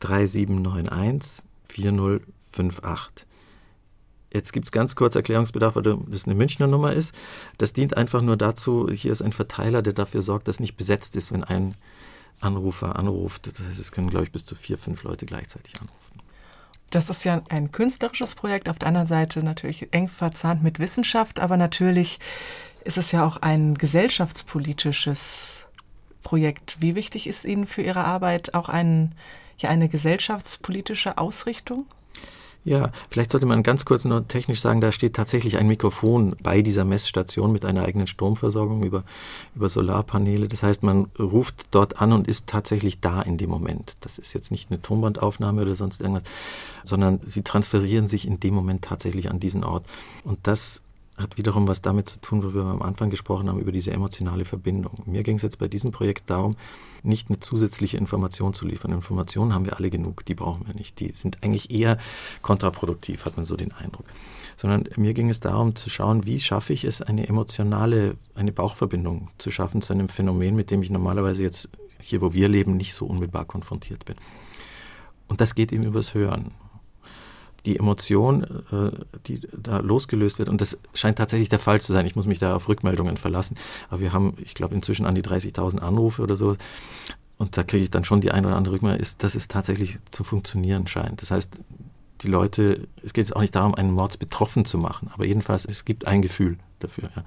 3791 0.00 1.44
4058. 1.68 3.26
Jetzt 4.32 4.52
gibt 4.52 4.66
es 4.66 4.72
ganz 4.72 4.94
kurz 4.94 5.16
Erklärungsbedarf, 5.16 5.74
weil 5.74 5.82
das 5.82 6.24
eine 6.24 6.36
Münchner 6.36 6.68
Nummer 6.68 6.92
ist. 6.92 7.14
Das 7.58 7.72
dient 7.72 7.96
einfach 7.96 8.22
nur 8.22 8.36
dazu, 8.36 8.88
hier 8.88 9.10
ist 9.10 9.22
ein 9.22 9.32
Verteiler, 9.32 9.82
der 9.82 9.92
dafür 9.92 10.22
sorgt, 10.22 10.46
dass 10.46 10.60
nicht 10.60 10.76
besetzt 10.76 11.16
ist, 11.16 11.32
wenn 11.32 11.42
ein 11.42 11.74
Anrufer 12.40 12.96
anruft. 12.96 13.48
Das 13.48 13.66
heißt, 13.66 13.80
es 13.80 13.92
können, 13.92 14.08
glaube 14.08 14.24
ich, 14.24 14.32
bis 14.32 14.44
zu 14.44 14.54
vier, 14.54 14.78
fünf 14.78 15.02
Leute 15.02 15.26
gleichzeitig 15.26 15.74
anrufen. 15.80 16.09
Das 16.90 17.08
ist 17.08 17.24
ja 17.24 17.42
ein 17.48 17.70
künstlerisches 17.70 18.34
Projekt, 18.34 18.68
auf 18.68 18.78
der 18.78 18.88
anderen 18.88 19.06
Seite 19.06 19.42
natürlich 19.42 19.92
eng 19.92 20.08
verzahnt 20.08 20.62
mit 20.62 20.80
Wissenschaft, 20.80 21.38
aber 21.38 21.56
natürlich 21.56 22.18
ist 22.84 22.98
es 22.98 23.12
ja 23.12 23.24
auch 23.24 23.36
ein 23.36 23.76
gesellschaftspolitisches 23.76 25.66
Projekt. 26.22 26.76
Wie 26.80 26.94
wichtig 26.94 27.26
ist 27.26 27.44
Ihnen 27.44 27.66
für 27.66 27.82
Ihre 27.82 28.04
Arbeit 28.04 28.54
auch 28.54 28.68
ein, 28.68 29.14
ja, 29.58 29.70
eine 29.70 29.88
gesellschaftspolitische 29.88 31.16
Ausrichtung? 31.18 31.86
Ja, 32.62 32.90
vielleicht 33.08 33.30
sollte 33.30 33.46
man 33.46 33.62
ganz 33.62 33.86
kurz 33.86 34.04
nur 34.04 34.28
technisch 34.28 34.60
sagen, 34.60 34.82
da 34.82 34.92
steht 34.92 35.14
tatsächlich 35.14 35.56
ein 35.56 35.66
Mikrofon 35.66 36.36
bei 36.42 36.60
dieser 36.60 36.84
Messstation 36.84 37.52
mit 37.52 37.64
einer 37.64 37.84
eigenen 37.84 38.06
Stromversorgung 38.06 38.82
über, 38.82 39.04
über 39.54 39.70
Solarpaneele. 39.70 40.46
Das 40.46 40.62
heißt, 40.62 40.82
man 40.82 41.06
ruft 41.18 41.68
dort 41.70 42.02
an 42.02 42.12
und 42.12 42.28
ist 42.28 42.48
tatsächlich 42.48 43.00
da 43.00 43.22
in 43.22 43.38
dem 43.38 43.48
Moment. 43.48 43.96
Das 44.02 44.18
ist 44.18 44.34
jetzt 44.34 44.50
nicht 44.50 44.70
eine 44.70 44.82
Tonbandaufnahme 44.82 45.62
oder 45.62 45.74
sonst 45.74 46.02
irgendwas, 46.02 46.24
sondern 46.84 47.20
sie 47.24 47.42
transferieren 47.42 48.08
sich 48.08 48.26
in 48.26 48.40
dem 48.40 48.54
Moment 48.54 48.84
tatsächlich 48.84 49.30
an 49.30 49.40
diesen 49.40 49.64
Ort. 49.64 49.86
Und 50.24 50.40
das 50.42 50.82
hat 51.20 51.38
wiederum 51.38 51.68
was 51.68 51.82
damit 51.82 52.08
zu 52.08 52.20
tun, 52.20 52.42
wo 52.42 52.54
wir 52.54 52.62
am 52.62 52.82
Anfang 52.82 53.10
gesprochen 53.10 53.48
haben, 53.48 53.60
über 53.60 53.72
diese 53.72 53.92
emotionale 53.92 54.44
Verbindung. 54.44 55.02
Mir 55.06 55.22
ging 55.22 55.36
es 55.36 55.42
jetzt 55.42 55.58
bei 55.58 55.68
diesem 55.68 55.90
Projekt 55.90 56.30
darum, 56.30 56.56
nicht 57.02 57.28
eine 57.28 57.40
zusätzliche 57.40 57.96
Information 57.96 58.54
zu 58.54 58.66
liefern. 58.66 58.92
Informationen 58.92 59.54
haben 59.54 59.64
wir 59.64 59.76
alle 59.76 59.90
genug, 59.90 60.24
die 60.24 60.34
brauchen 60.34 60.66
wir 60.66 60.74
nicht. 60.74 61.00
Die 61.00 61.10
sind 61.12 61.42
eigentlich 61.42 61.70
eher 61.70 61.98
kontraproduktiv, 62.42 63.24
hat 63.24 63.36
man 63.36 63.44
so 63.44 63.56
den 63.56 63.72
Eindruck. 63.72 64.06
Sondern 64.56 64.84
mir 64.96 65.14
ging 65.14 65.30
es 65.30 65.40
darum 65.40 65.74
zu 65.74 65.88
schauen, 65.90 66.26
wie 66.26 66.40
schaffe 66.40 66.72
ich 66.72 66.84
es, 66.84 67.00
eine 67.00 67.28
emotionale, 67.28 68.16
eine 68.34 68.52
Bauchverbindung 68.52 69.28
zu 69.38 69.50
schaffen 69.50 69.82
zu 69.82 69.92
einem 69.92 70.08
Phänomen, 70.08 70.54
mit 70.54 70.70
dem 70.70 70.82
ich 70.82 70.90
normalerweise 70.90 71.42
jetzt 71.42 71.68
hier, 72.00 72.20
wo 72.20 72.32
wir 72.32 72.48
leben, 72.48 72.76
nicht 72.76 72.94
so 72.94 73.06
unmittelbar 73.06 73.44
konfrontiert 73.44 74.04
bin. 74.04 74.16
Und 75.28 75.40
das 75.40 75.54
geht 75.54 75.72
eben 75.72 75.84
übers 75.84 76.14
Hören 76.14 76.52
die 77.66 77.78
Emotion, 77.78 78.44
äh, 78.72 78.90
die 79.26 79.40
da 79.56 79.78
losgelöst 79.78 80.38
wird, 80.38 80.48
und 80.48 80.60
das 80.60 80.78
scheint 80.94 81.18
tatsächlich 81.18 81.48
der 81.48 81.58
Fall 81.58 81.80
zu 81.80 81.92
sein, 81.92 82.06
ich 82.06 82.16
muss 82.16 82.26
mich 82.26 82.38
da 82.38 82.56
auf 82.56 82.68
Rückmeldungen 82.68 83.16
verlassen, 83.16 83.56
aber 83.88 84.00
wir 84.00 84.12
haben, 84.12 84.34
ich 84.42 84.54
glaube, 84.54 84.74
inzwischen 84.74 85.06
an 85.06 85.14
die 85.14 85.22
30.000 85.22 85.78
Anrufe 85.78 86.22
oder 86.22 86.36
so, 86.36 86.56
und 87.38 87.56
da 87.56 87.62
kriege 87.62 87.84
ich 87.84 87.90
dann 87.90 88.04
schon 88.04 88.20
die 88.20 88.32
eine 88.32 88.48
oder 88.48 88.56
andere 88.56 88.74
Rückmeldung, 88.74 89.00
ist, 89.00 89.22
dass 89.22 89.34
es 89.34 89.48
tatsächlich 89.48 89.98
zu 90.10 90.24
funktionieren 90.24 90.86
scheint. 90.86 91.22
Das 91.22 91.30
heißt, 91.30 91.58
die 92.20 92.28
Leute, 92.28 92.86
es 93.02 93.14
geht 93.14 93.28
jetzt 93.28 93.34
auch 93.34 93.40
nicht 93.40 93.54
darum, 93.54 93.74
einen 93.74 93.92
Mords 93.92 94.18
betroffen 94.18 94.66
zu 94.66 94.76
machen, 94.76 95.10
aber 95.14 95.24
jedenfalls, 95.24 95.64
es 95.64 95.86
gibt 95.86 96.06
ein 96.06 96.20
Gefühl 96.20 96.58
dafür. 96.80 97.10
Ja 97.16 97.24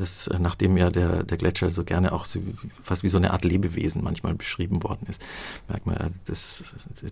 dass 0.00 0.26
äh, 0.26 0.38
nachdem 0.38 0.76
ja 0.76 0.90
der, 0.90 1.24
der 1.24 1.36
Gletscher 1.36 1.70
so 1.70 1.84
gerne 1.84 2.12
auch 2.12 2.24
so, 2.24 2.40
fast 2.82 3.02
wie 3.02 3.08
so 3.08 3.18
eine 3.18 3.32
Art 3.32 3.44
Lebewesen 3.44 4.02
manchmal 4.02 4.34
beschrieben 4.34 4.82
worden 4.82 5.06
ist, 5.08 5.22
merkt 5.68 5.86
man, 5.86 5.96
das, 6.24 6.64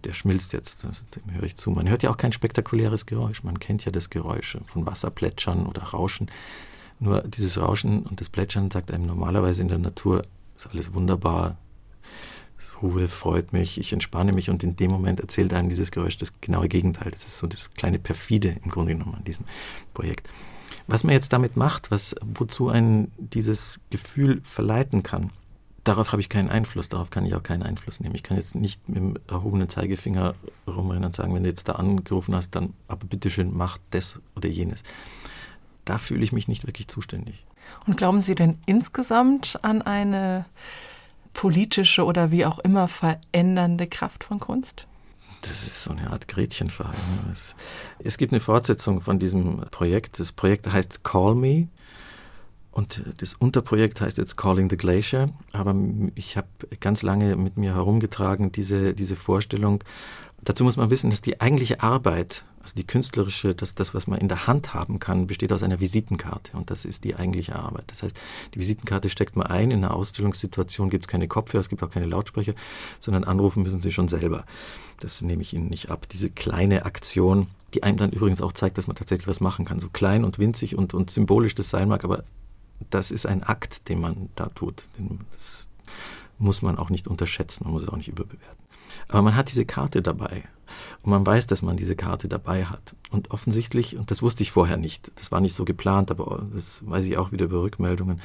der 0.04 0.12
schmilzt 0.12 0.52
jetzt, 0.52 0.84
dem 0.84 1.34
höre 1.34 1.44
ich 1.44 1.56
zu. 1.56 1.70
Man 1.70 1.88
hört 1.88 2.02
ja 2.02 2.10
auch 2.10 2.16
kein 2.16 2.32
spektakuläres 2.32 3.06
Geräusch, 3.06 3.42
man 3.42 3.60
kennt 3.60 3.84
ja 3.84 3.92
das 3.92 4.10
Geräusch 4.10 4.56
von 4.66 4.86
Wasserplätschern 4.86 5.66
oder 5.66 5.82
Rauschen. 5.82 6.30
Nur 7.00 7.20
dieses 7.22 7.58
Rauschen 7.58 8.02
und 8.02 8.20
das 8.20 8.28
Plätschern 8.28 8.70
sagt 8.70 8.90
einem 8.90 9.06
normalerweise 9.06 9.62
in 9.62 9.68
der 9.68 9.78
Natur, 9.78 10.24
ist 10.56 10.66
alles 10.66 10.92
wunderbar, 10.94 11.56
Ruhe 12.82 13.08
freut 13.08 13.52
mich, 13.52 13.78
ich 13.78 13.92
entspanne 13.92 14.32
mich 14.32 14.50
und 14.50 14.62
in 14.62 14.76
dem 14.76 14.90
Moment 14.90 15.20
erzählt 15.20 15.52
einem 15.52 15.68
dieses 15.68 15.90
Geräusch 15.90 16.16
das 16.16 16.32
genaue 16.40 16.68
Gegenteil. 16.68 17.10
Das 17.10 17.26
ist 17.26 17.38
so 17.38 17.46
das 17.46 17.72
kleine 17.74 17.98
Perfide 17.98 18.56
im 18.64 18.70
Grunde 18.70 18.92
genommen 18.92 19.14
an 19.16 19.24
diesem 19.24 19.44
Projekt. 19.94 20.28
Was 20.88 21.04
man 21.04 21.12
jetzt 21.12 21.34
damit 21.34 21.56
macht, 21.56 21.90
was, 21.90 22.16
wozu 22.22 22.70
einen 22.70 23.12
dieses 23.18 23.80
Gefühl 23.90 24.40
verleiten 24.42 25.02
kann, 25.02 25.30
darauf 25.84 26.12
habe 26.12 26.22
ich 26.22 26.30
keinen 26.30 26.48
Einfluss, 26.48 26.88
darauf 26.88 27.10
kann 27.10 27.26
ich 27.26 27.34
auch 27.34 27.42
keinen 27.42 27.62
Einfluss 27.62 28.00
nehmen. 28.00 28.14
Ich 28.14 28.22
kann 28.22 28.38
jetzt 28.38 28.54
nicht 28.54 28.88
mit 28.88 28.96
dem 28.96 29.14
erhobenen 29.28 29.68
Zeigefinger 29.68 30.34
rumrennen 30.66 31.04
und 31.04 31.14
sagen, 31.14 31.34
wenn 31.34 31.44
du 31.44 31.50
jetzt 31.50 31.68
da 31.68 31.72
angerufen 31.72 32.34
hast, 32.34 32.52
dann 32.52 32.72
aber 32.88 33.06
bitteschön 33.06 33.54
mach 33.54 33.78
das 33.90 34.20
oder 34.34 34.48
jenes. 34.48 34.82
Da 35.84 35.98
fühle 35.98 36.24
ich 36.24 36.32
mich 36.32 36.48
nicht 36.48 36.66
wirklich 36.66 36.88
zuständig. 36.88 37.44
Und 37.86 37.98
glauben 37.98 38.22
Sie 38.22 38.34
denn 38.34 38.58
insgesamt 38.64 39.58
an 39.62 39.82
eine 39.82 40.46
politische 41.34 42.04
oder 42.04 42.30
wie 42.30 42.46
auch 42.46 42.58
immer 42.58 42.88
verändernde 42.88 43.86
Kraft 43.86 44.24
von 44.24 44.40
Kunst? 44.40 44.86
Das 45.42 45.66
ist 45.66 45.82
so 45.84 45.90
eine 45.92 46.10
Art 46.10 46.28
Gretchenverein. 46.28 46.94
Es 47.98 48.18
gibt 48.18 48.32
eine 48.32 48.40
Fortsetzung 48.40 49.00
von 49.00 49.18
diesem 49.18 49.60
Projekt. 49.70 50.18
Das 50.18 50.32
Projekt 50.32 50.70
heißt 50.70 51.04
Call 51.04 51.34
Me. 51.34 51.68
Und 52.78 53.02
das 53.16 53.34
Unterprojekt 53.34 54.00
heißt 54.00 54.18
jetzt 54.18 54.36
Calling 54.36 54.70
the 54.70 54.76
Glacier. 54.76 55.30
Aber 55.50 55.74
ich 56.14 56.36
habe 56.36 56.46
ganz 56.78 57.02
lange 57.02 57.34
mit 57.34 57.56
mir 57.56 57.74
herumgetragen, 57.74 58.52
diese, 58.52 58.94
diese 58.94 59.16
Vorstellung. 59.16 59.82
Dazu 60.44 60.62
muss 60.62 60.76
man 60.76 60.88
wissen, 60.88 61.10
dass 61.10 61.20
die 61.20 61.40
eigentliche 61.40 61.82
Arbeit 61.82 62.44
also 62.62 62.76
die 62.76 62.86
künstlerische, 62.86 63.56
das, 63.56 63.74
das, 63.74 63.94
was 63.94 64.06
man 64.06 64.20
in 64.20 64.28
der 64.28 64.46
Hand 64.46 64.74
haben 64.74 65.00
kann, 65.00 65.26
besteht 65.26 65.52
aus 65.52 65.64
einer 65.64 65.80
Visitenkarte 65.80 66.56
und 66.56 66.70
das 66.70 66.84
ist 66.84 67.02
die 67.02 67.16
eigentliche 67.16 67.56
Arbeit. 67.56 67.84
Das 67.88 68.04
heißt, 68.04 68.16
die 68.54 68.60
Visitenkarte 68.60 69.08
steckt 69.08 69.34
man 69.34 69.48
ein, 69.48 69.72
in 69.72 69.82
einer 69.82 69.94
Ausstellungssituation 69.94 70.88
gibt 70.88 71.06
es 71.06 71.08
keine 71.08 71.26
Kopfhörer, 71.26 71.62
es 71.62 71.70
gibt 71.70 71.82
auch 71.82 71.90
keine 71.90 72.06
Lautsprecher, 72.06 72.54
sondern 73.00 73.24
anrufen 73.24 73.64
müssen 73.64 73.80
Sie 73.80 73.90
schon 73.90 74.06
selber. 74.06 74.44
Das 75.00 75.20
nehme 75.20 75.42
ich 75.42 75.52
Ihnen 75.52 75.68
nicht 75.68 75.90
ab. 75.90 76.08
Diese 76.10 76.30
kleine 76.30 76.84
Aktion, 76.84 77.48
die 77.74 77.82
einem 77.82 77.96
dann 77.96 78.12
übrigens 78.12 78.40
auch 78.40 78.52
zeigt, 78.52 78.78
dass 78.78 78.86
man 78.86 78.96
tatsächlich 78.96 79.26
was 79.26 79.40
machen 79.40 79.64
kann. 79.64 79.80
So 79.80 79.88
klein 79.88 80.24
und 80.24 80.38
winzig 80.38 80.76
und, 80.76 80.94
und 80.94 81.10
symbolisch 81.10 81.56
das 81.56 81.70
sein 81.70 81.88
mag, 81.88 82.04
aber 82.04 82.22
das 82.90 83.10
ist 83.10 83.26
ein 83.26 83.42
Akt, 83.42 83.88
den 83.88 84.00
man 84.00 84.28
da 84.34 84.46
tut. 84.48 84.88
Das 85.32 85.66
muss 86.38 86.62
man 86.62 86.78
auch 86.78 86.90
nicht 86.90 87.08
unterschätzen, 87.08 87.64
man 87.64 87.72
muss 87.72 87.82
es 87.82 87.88
auch 87.88 87.96
nicht 87.96 88.08
überbewerten. 88.08 88.64
Aber 89.08 89.22
man 89.22 89.36
hat 89.36 89.50
diese 89.50 89.64
Karte 89.64 90.02
dabei 90.02 90.44
und 91.02 91.10
man 91.10 91.26
weiß, 91.26 91.46
dass 91.46 91.62
man 91.62 91.76
diese 91.76 91.96
Karte 91.96 92.28
dabei 92.28 92.66
hat. 92.66 92.94
Und 93.10 93.30
offensichtlich, 93.30 93.96
und 93.96 94.10
das 94.10 94.22
wusste 94.22 94.42
ich 94.42 94.52
vorher 94.52 94.76
nicht, 94.76 95.10
das 95.16 95.32
war 95.32 95.40
nicht 95.40 95.54
so 95.54 95.64
geplant, 95.64 96.10
aber 96.10 96.46
das 96.52 96.86
weiß 96.86 97.04
ich 97.04 97.16
auch 97.16 97.32
wieder 97.32 97.46
über 97.46 97.62
Rückmeldungen, 97.62 98.20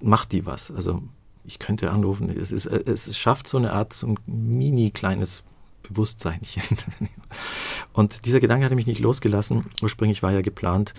macht 0.00 0.32
die 0.32 0.46
was. 0.46 0.70
Also 0.70 1.02
ich 1.44 1.58
könnte 1.58 1.90
anrufen, 1.90 2.30
es, 2.30 2.52
ist, 2.52 2.66
es 2.66 3.16
schafft 3.18 3.48
so 3.48 3.58
eine 3.58 3.72
Art, 3.72 3.92
so 3.92 4.06
ein 4.06 4.18
mini 4.26 4.90
kleines 4.90 5.42
Bewusstseinchen. 5.82 6.62
Und 7.92 8.24
dieser 8.26 8.40
Gedanke 8.40 8.64
hatte 8.64 8.76
mich 8.76 8.86
nicht 8.86 9.00
losgelassen. 9.00 9.66
Ursprünglich 9.82 10.22
war 10.22 10.32
ja 10.32 10.42
geplant, 10.42 10.94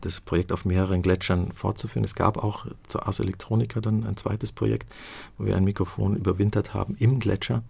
das 0.00 0.20
Projekt 0.20 0.52
auf 0.52 0.64
mehreren 0.64 1.02
Gletschern 1.02 1.52
fortzuführen. 1.52 2.04
Es 2.04 2.14
gab 2.14 2.42
auch 2.42 2.66
zur 2.86 3.06
Ars 3.06 3.20
Electronica 3.20 3.80
dann 3.80 4.04
ein 4.04 4.16
zweites 4.16 4.52
Projekt, 4.52 4.92
wo 5.38 5.46
wir 5.46 5.56
ein 5.56 5.64
Mikrofon 5.64 6.16
überwintert 6.16 6.74
haben 6.74 6.96
im 6.98 7.18
Gletscher. 7.18 7.62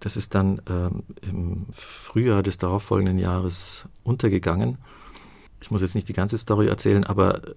Das 0.00 0.16
ist 0.16 0.34
dann 0.34 0.62
ähm, 0.68 1.02
im 1.22 1.66
Frühjahr 1.72 2.42
des 2.42 2.58
darauffolgenden 2.58 3.18
Jahres 3.18 3.86
untergegangen. 4.02 4.78
Ich 5.60 5.70
muss 5.70 5.82
jetzt 5.82 5.94
nicht 5.94 6.08
die 6.08 6.14
ganze 6.14 6.38
Story 6.38 6.68
erzählen, 6.68 7.04
aber 7.04 7.44
äh, 7.44 7.50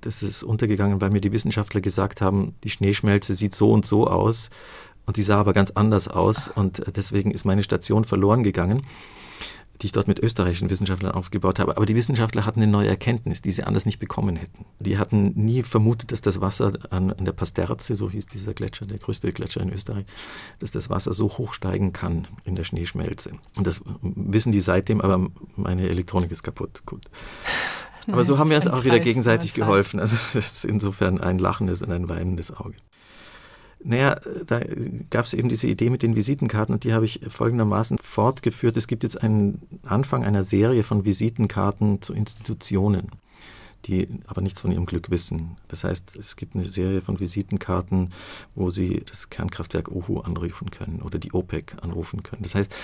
das 0.00 0.22
ist 0.22 0.42
untergegangen, 0.42 1.00
weil 1.00 1.10
mir 1.10 1.20
die 1.20 1.32
Wissenschaftler 1.32 1.80
gesagt 1.80 2.20
haben, 2.20 2.54
die 2.64 2.70
Schneeschmelze 2.70 3.34
sieht 3.34 3.54
so 3.54 3.70
und 3.70 3.86
so 3.86 4.08
aus 4.08 4.50
und 5.06 5.18
die 5.18 5.22
sah 5.22 5.38
aber 5.38 5.52
ganz 5.52 5.70
anders 5.72 6.08
aus 6.08 6.48
und 6.48 6.80
äh, 6.80 6.92
deswegen 6.92 7.30
ist 7.30 7.44
meine 7.44 7.62
Station 7.62 8.04
verloren 8.04 8.42
gegangen 8.42 8.84
die 9.80 9.86
ich 9.86 9.92
dort 9.92 10.08
mit 10.08 10.20
österreichischen 10.20 10.70
Wissenschaftlern 10.70 11.12
aufgebaut 11.12 11.58
habe. 11.58 11.76
Aber 11.76 11.86
die 11.86 11.96
Wissenschaftler 11.96 12.46
hatten 12.46 12.62
eine 12.62 12.70
neue 12.70 12.88
Erkenntnis, 12.88 13.42
die 13.42 13.50
sie 13.50 13.64
anders 13.64 13.86
nicht 13.86 13.98
bekommen 13.98 14.36
hätten. 14.36 14.64
Die 14.78 14.98
hatten 14.98 15.32
nie 15.34 15.62
vermutet, 15.62 16.12
dass 16.12 16.20
das 16.20 16.40
Wasser 16.40 16.72
an, 16.90 17.10
an 17.12 17.24
der 17.24 17.32
Pasterze, 17.32 17.94
so 17.94 18.10
hieß 18.10 18.26
dieser 18.26 18.54
Gletscher, 18.54 18.86
der 18.86 18.98
größte 18.98 19.32
Gletscher 19.32 19.60
in 19.60 19.72
Österreich, 19.72 20.06
dass 20.60 20.70
das 20.70 20.90
Wasser 20.90 21.12
so 21.12 21.26
hoch 21.38 21.54
steigen 21.54 21.92
kann 21.92 22.28
in 22.44 22.54
der 22.54 22.64
Schneeschmelze. 22.64 23.32
Und 23.56 23.66
das 23.66 23.82
wissen 24.02 24.52
die 24.52 24.60
seitdem, 24.60 25.00
aber 25.00 25.28
meine 25.56 25.88
Elektronik 25.88 26.30
ist 26.30 26.42
kaputt. 26.42 26.82
Gut. 26.86 27.02
Aber 28.06 28.18
Nein, 28.18 28.26
so 28.26 28.38
haben 28.38 28.50
wir 28.50 28.56
uns 28.56 28.66
auch 28.66 28.84
wieder 28.84 29.00
gegenseitig 29.00 29.54
geholfen. 29.54 29.98
Also 29.98 30.16
das 30.34 30.56
ist 30.56 30.64
insofern 30.64 31.20
ein 31.20 31.38
lachendes 31.38 31.82
und 31.82 31.90
ein 31.90 32.08
weinendes 32.08 32.54
Auge. 32.54 32.76
Naja, 33.86 34.16
da 34.46 34.60
gab 35.10 35.26
es 35.26 35.34
eben 35.34 35.50
diese 35.50 35.66
Idee 35.66 35.90
mit 35.90 36.02
den 36.02 36.16
Visitenkarten 36.16 36.74
und 36.74 36.84
die 36.84 36.94
habe 36.94 37.04
ich 37.04 37.20
folgendermaßen 37.28 37.98
fortgeführt. 37.98 38.78
Es 38.78 38.86
gibt 38.86 39.02
jetzt 39.02 39.22
einen 39.22 39.60
Anfang 39.84 40.24
einer 40.24 40.42
Serie 40.42 40.82
von 40.82 41.04
Visitenkarten 41.04 42.00
zu 42.00 42.14
Institutionen 42.14 43.10
die 43.86 44.08
aber 44.26 44.40
nichts 44.40 44.60
von 44.60 44.72
ihrem 44.72 44.86
Glück 44.86 45.10
wissen. 45.10 45.56
Das 45.68 45.84
heißt, 45.84 46.16
es 46.16 46.36
gibt 46.36 46.54
eine 46.54 46.64
Serie 46.64 47.00
von 47.00 47.20
Visitenkarten, 47.20 48.10
wo 48.54 48.70
sie 48.70 49.02
das 49.06 49.30
Kernkraftwerk 49.30 49.90
Ohu 49.90 50.20
anrufen 50.20 50.70
können 50.70 51.02
oder 51.02 51.18
die 51.18 51.32
OPEC 51.32 51.76
anrufen 51.82 52.22
können. 52.22 52.42
Das 52.42 52.54
heißt, 52.54 52.74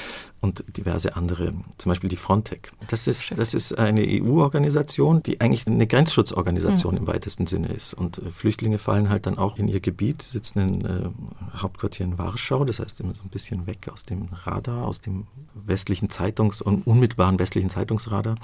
und 0.40 0.64
diverse 0.76 1.16
andere, 1.16 1.54
zum 1.78 1.90
Beispiel 1.90 2.10
die 2.10 2.16
Frontec. 2.16 2.72
Das 2.88 3.06
ist, 3.06 3.32
das 3.36 3.54
ist 3.54 3.78
eine 3.78 4.02
EU-Organisation, 4.02 5.22
die 5.22 5.40
eigentlich 5.40 5.66
eine 5.66 5.86
Grenzschutzorganisation 5.86 6.94
mhm. 6.94 7.00
im 7.00 7.06
weitesten 7.06 7.46
Sinne 7.46 7.68
ist. 7.68 7.94
Und 7.94 8.18
äh, 8.18 8.30
Flüchtlinge 8.30 8.78
fallen 8.78 9.08
halt 9.08 9.26
dann 9.26 9.38
auch 9.38 9.58
in 9.58 9.68
ihr 9.68 9.80
Gebiet, 9.80 10.22
sitzen 10.22 10.58
in 10.58 10.84
äh, 10.84 11.10
Hauptquartier 11.56 12.06
in 12.06 12.18
Warschau, 12.18 12.64
das 12.64 12.78
heißt 12.78 13.00
immer 13.00 13.14
so 13.14 13.22
ein 13.22 13.30
bisschen 13.30 13.66
weg 13.66 13.88
aus 13.92 14.04
dem 14.04 14.28
Radar, 14.44 14.86
aus 14.86 15.00
dem 15.00 15.26
westlichen 15.54 16.08
Zeitungs- 16.08 16.62
und 16.62 16.86
unmittelbaren 16.86 17.38
westlichen 17.38 17.70
Zeitungsradar 17.70 18.36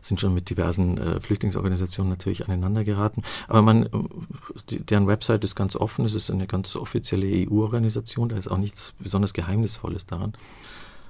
sind 0.00 0.20
schon 0.20 0.34
mit 0.34 0.50
diversen 0.50 0.98
äh, 0.98 1.20
Flüchtlingsorganisationen 1.20 2.10
natürlich 2.10 2.44
aneinander 2.44 2.84
geraten. 2.84 3.22
Aber 3.48 3.62
man, 3.62 3.88
die, 4.70 4.80
deren 4.80 5.06
Website 5.06 5.44
ist 5.44 5.54
ganz 5.54 5.76
offen, 5.76 6.04
es 6.04 6.14
ist 6.14 6.30
eine 6.30 6.46
ganz 6.46 6.76
offizielle 6.76 7.26
EU-Organisation, 7.26 8.28
da 8.28 8.36
ist 8.36 8.48
auch 8.48 8.58
nichts 8.58 8.94
besonders 8.98 9.34
Geheimnisvolles 9.34 10.06
daran. 10.06 10.34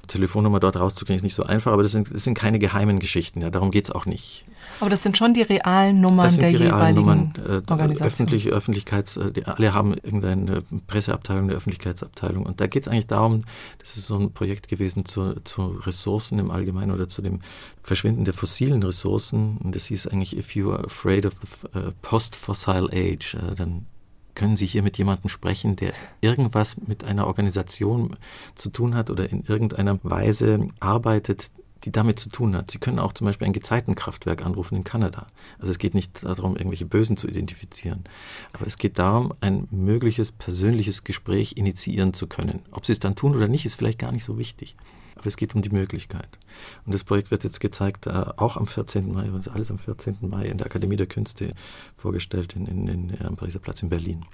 Telefonnummer 0.06 0.60
dort 0.60 0.76
rauszukriegen, 0.76 1.16
ist 1.16 1.22
nicht 1.22 1.34
so 1.34 1.44
einfach, 1.44 1.72
aber 1.72 1.82
das 1.82 1.92
sind, 1.92 2.14
das 2.14 2.24
sind 2.24 2.34
keine 2.34 2.58
geheimen 2.58 2.98
Geschichten, 2.98 3.40
ja, 3.42 3.50
darum 3.50 3.70
geht's 3.70 3.90
auch 3.90 4.06
nicht. 4.06 4.44
Aber 4.80 4.90
das 4.90 5.02
sind 5.02 5.16
schon 5.16 5.34
die 5.34 5.42
realen 5.42 6.00
Nummern 6.00 6.24
das 6.24 6.34
sind 6.34 6.42
der 6.42 6.50
die 6.50 6.56
realen 6.56 6.96
jeweiligen 6.96 7.00
Nummern, 7.00 7.34
äh, 7.66 7.70
Organisation. 7.70 8.06
Öffentliche 8.06 8.50
Öffentlichkeits, 8.50 9.16
äh, 9.16 9.32
die, 9.32 9.44
alle 9.44 9.74
haben 9.74 9.94
irgendeine 9.94 10.62
Presseabteilung, 10.86 11.44
eine 11.44 11.54
Öffentlichkeitsabteilung. 11.54 12.44
Und 12.44 12.60
da 12.60 12.66
geht's 12.66 12.88
eigentlich 12.88 13.06
darum, 13.06 13.44
das 13.78 13.96
ist 13.96 14.06
so 14.06 14.18
ein 14.18 14.32
Projekt 14.32 14.68
gewesen 14.68 15.04
zu, 15.04 15.34
zu 15.44 15.66
Ressourcen 15.86 16.38
im 16.38 16.50
Allgemeinen 16.50 16.92
oder 16.92 17.08
zu 17.08 17.22
dem 17.22 17.40
Verschwinden 17.82 18.24
der 18.24 18.34
fossilen 18.34 18.82
Ressourcen. 18.82 19.58
Und 19.58 19.74
das 19.74 19.86
hieß 19.86 20.08
eigentlich, 20.08 20.36
if 20.36 20.54
you 20.54 20.72
are 20.72 20.84
afraid 20.84 21.26
of 21.26 21.34
the 21.40 21.78
uh, 21.78 21.92
post-fossil 22.02 22.88
age, 22.92 23.36
uh, 23.36 23.54
dann 23.54 23.86
können 24.34 24.56
Sie 24.56 24.66
hier 24.66 24.82
mit 24.82 24.98
jemandem 24.98 25.28
sprechen, 25.28 25.76
der 25.76 25.92
irgendwas 26.20 26.76
mit 26.86 27.04
einer 27.04 27.26
Organisation 27.26 28.16
zu 28.54 28.70
tun 28.70 28.94
hat 28.94 29.10
oder 29.10 29.30
in 29.30 29.42
irgendeiner 29.42 29.98
Weise 30.02 30.68
arbeitet, 30.80 31.50
die 31.84 31.92
damit 31.92 32.18
zu 32.18 32.30
tun 32.30 32.56
hat. 32.56 32.70
Sie 32.70 32.78
können 32.78 32.98
auch 32.98 33.12
zum 33.12 33.26
Beispiel 33.26 33.46
ein 33.46 33.52
Gezeitenkraftwerk 33.52 34.44
anrufen 34.44 34.76
in 34.76 34.84
Kanada. 34.84 35.26
Also 35.58 35.70
es 35.70 35.78
geht 35.78 35.94
nicht 35.94 36.24
darum, 36.24 36.56
irgendwelche 36.56 36.86
Bösen 36.86 37.16
zu 37.16 37.28
identifizieren. 37.28 38.04
Aber 38.52 38.66
es 38.66 38.78
geht 38.78 38.98
darum, 38.98 39.34
ein 39.40 39.68
mögliches 39.70 40.32
persönliches 40.32 41.04
Gespräch 41.04 41.56
initiieren 41.56 42.14
zu 42.14 42.26
können. 42.26 42.60
Ob 42.70 42.86
sie 42.86 42.92
es 42.92 43.00
dann 43.00 43.16
tun 43.16 43.34
oder 43.34 43.48
nicht, 43.48 43.66
ist 43.66 43.76
vielleicht 43.76 43.98
gar 43.98 44.12
nicht 44.12 44.24
so 44.24 44.38
wichtig. 44.38 44.76
Aber 45.16 45.26
es 45.26 45.36
geht 45.36 45.54
um 45.54 45.62
die 45.62 45.70
Möglichkeit. 45.70 46.38
Und 46.86 46.94
das 46.94 47.04
Projekt 47.04 47.30
wird 47.30 47.44
jetzt 47.44 47.60
gezeigt, 47.60 48.06
äh, 48.06 48.24
auch 48.36 48.56
am 48.56 48.66
14. 48.66 49.12
Mai, 49.12 49.30
alles 49.52 49.70
am 49.70 49.78
14. 49.78 50.18
Mai 50.22 50.46
in 50.46 50.58
der 50.58 50.66
Akademie 50.66 50.96
der 50.96 51.06
Künste 51.06 51.52
vorgestellt 51.96 52.54
in, 52.56 52.66
in, 52.66 52.88
in, 52.88 53.26
am 53.26 53.36
Pariser 53.36 53.60
Platz 53.60 53.82
in 53.82 53.88
Berlin. 53.88 54.24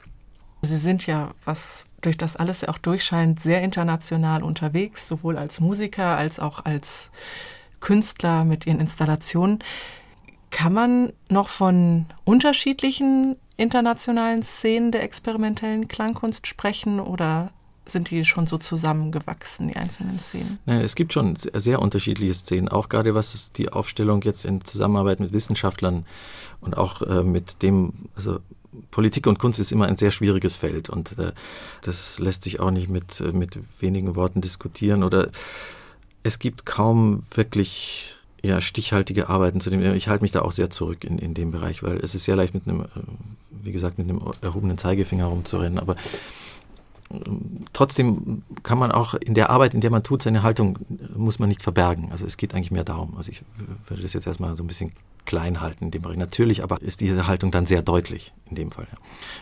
Sie 0.63 0.77
sind 0.77 1.07
ja, 1.07 1.33
was 1.45 1.87
durch 2.03 2.17
das 2.17 2.37
alles 2.37 2.65
auch 2.65 2.79
durchscheint, 2.79 3.41
sehr 3.41 3.63
international 3.63 4.43
unterwegs, 4.43 5.09
sowohl 5.09 5.37
als 5.37 5.61
Musiker 5.61 6.17
als 6.17 6.39
auch 6.39 6.65
als 6.65 7.11
Künstler 7.81 8.45
mit 8.45 8.67
ihren 8.67 8.81
Installationen. 8.81 9.61
Kann 10.51 10.73
man 10.73 11.13
noch 11.29 11.49
von 11.49 12.07
unterschiedlichen 12.25 13.37
internationalen 13.57 14.43
Szenen 14.43 14.93
der 14.93 15.03
experimentellen 15.03 15.89
Klangkunst 15.89 16.47
sprechen 16.47 16.99
oder 16.99 17.53
sind 17.93 18.11
die 18.11 18.25
schon 18.25 18.47
so 18.47 18.59
zusammengewachsen, 18.59 19.69
die 19.69 19.77
einzelnen 19.77 20.19
Szenen? 20.19 20.59
Es 20.67 20.95
gibt 20.95 21.13
schon 21.13 21.37
sehr 21.37 21.81
unterschiedliche 21.81 22.35
Szenen, 22.35 22.69
auch 22.69 22.89
gerade 22.89 23.15
was 23.15 23.53
die 23.53 23.71
Aufstellung 23.71 24.23
jetzt 24.23 24.45
in 24.45 24.65
Zusammenarbeit 24.65 25.21
mit 25.21 25.33
Wissenschaftlern 25.33 26.05
und 26.61 26.77
auch 26.77 27.03
äh, 27.03 27.23
mit 27.23 27.63
dem, 27.63 27.93
also 28.17 28.41
Politik 28.91 29.27
und 29.27 29.39
Kunst 29.39 29.59
ist 29.59 29.73
immer 29.73 29.87
ein 29.87 29.97
sehr 29.97 30.11
schwieriges 30.11 30.57
Feld 30.57 30.89
und 30.89 31.19
äh, 31.19 31.33
das 31.83 32.19
lässt 32.19 32.45
sich 32.45 32.61
auch 32.61 32.71
nicht 32.71 32.89
mit, 32.89 33.21
äh, 33.21 33.33
mit 33.33 33.59
wenigen 33.81 34.15
Worten 34.15 34.41
diskutieren 34.41 35.03
oder 35.03 35.29
es 36.23 36.39
gibt 36.39 36.67
kaum 36.67 37.23
wirklich 37.35 38.17
ja, 38.43 38.61
stichhaltige 38.61 39.29
Arbeiten 39.29 39.61
zu 39.61 39.71
dem. 39.71 39.83
Ich 39.95 40.09
halte 40.09 40.23
mich 40.23 40.33
da 40.33 40.43
auch 40.43 40.53
sehr 40.53 40.71
zurück 40.71 41.05
in, 41.05 41.19
in 41.19 41.35
dem 41.35 41.51
Bereich, 41.51 41.83
weil 41.83 41.99
es 41.99 42.15
ist 42.15 42.25
sehr 42.25 42.37
leicht 42.37 42.55
mit 42.55 42.67
einem, 42.67 42.83
äh, 42.83 42.87
wie 43.63 43.73
gesagt, 43.73 43.99
mit 43.99 44.09
einem 44.09 44.21
erhobenen 44.41 44.79
Zeigefinger 44.79 45.27
rumzurennen. 45.27 45.79
Aber 45.79 45.97
trotzdem 47.73 48.43
kann 48.63 48.79
man 48.79 48.93
auch 48.93 49.15
in 49.15 49.35
der 49.35 49.51
Arbeit, 49.51 49.75
in 49.75 49.81
der 49.81 49.91
man 49.91 50.03
tut, 50.03 50.23
seine 50.23 50.43
Haltung 50.43 50.79
muss 51.17 51.39
man 51.39 51.49
nicht 51.49 51.63
verbergen. 51.63 52.13
Also 52.13 52.27
es 52.27 52.37
geht 52.37 52.55
eigentlich 52.55 52.71
mehr 52.71 52.85
darum. 52.85 53.17
Also 53.17 53.31
ich 53.31 53.43
würde 53.87 54.03
das 54.03 54.13
jetzt 54.13 54.27
erstmal 54.27 54.57
so 54.57 54.63
ein 54.63 54.69
bisschen 54.69 54.93
klein 55.25 55.61
halten 55.61 55.87
in 55.87 55.91
dem 55.91 56.03
Bereich. 56.03 56.17
Natürlich 56.17 56.63
aber 56.63 56.81
ist 56.81 57.01
diese 57.01 57.27
Haltung 57.27 57.51
dann 57.51 57.67
sehr 57.67 57.83
deutlich 57.83 58.33
in 58.49 58.57
dem 58.57 58.71
Fall. 58.71 58.87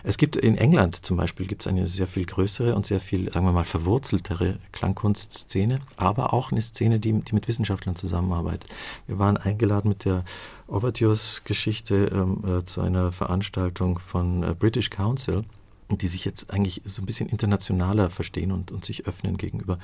Es 0.03 0.17
gibt 0.17 0.37
in 0.37 0.57
England 0.57 1.05
zum 1.05 1.17
Beispiel 1.17 1.47
gibt 1.47 1.63
es 1.63 1.67
eine 1.67 1.87
sehr 1.87 2.07
viel 2.07 2.25
größere 2.25 2.75
und 2.75 2.87
sehr 2.87 3.01
viel, 3.01 3.33
sagen 3.33 3.47
wir 3.47 3.53
mal, 3.53 3.65
verwurzeltere 3.65 4.59
Klangkunstszene, 4.73 5.81
aber 5.97 6.33
auch 6.33 6.53
eine 6.53 6.61
Szene, 6.61 7.01
die, 7.01 7.13
die 7.13 7.35
mit 7.35 7.49
Wissenschaftlern 7.49 7.97
zusammenarbeitet. 7.97 8.69
Wir 9.07 9.19
waren 9.19 9.37
eingeladen 9.37 9.89
mit 9.91 10.05
der 10.05 10.25
Overtures-Geschichte 10.67 12.11
ähm, 12.13 12.43
äh, 12.47 12.65
zu 12.65 12.81
einer 12.81 13.13
Veranstaltung 13.13 13.99
von 13.99 14.43
äh, 14.43 14.55
British 14.59 14.91
Council 14.91 15.45
die 15.91 16.09
sich 16.09 16.25
jetzt 16.25 16.53
eigentlich 16.53 16.83
so 16.85 17.01
ein 17.03 17.07
bisschen 17.07 17.29
internationaler 17.29 18.11
verstehen 18.11 18.53
und, 18.53 18.71
und 18.71 18.85
sich 18.85 19.07
öffnen 19.07 19.39
gegenüber, 19.39 19.79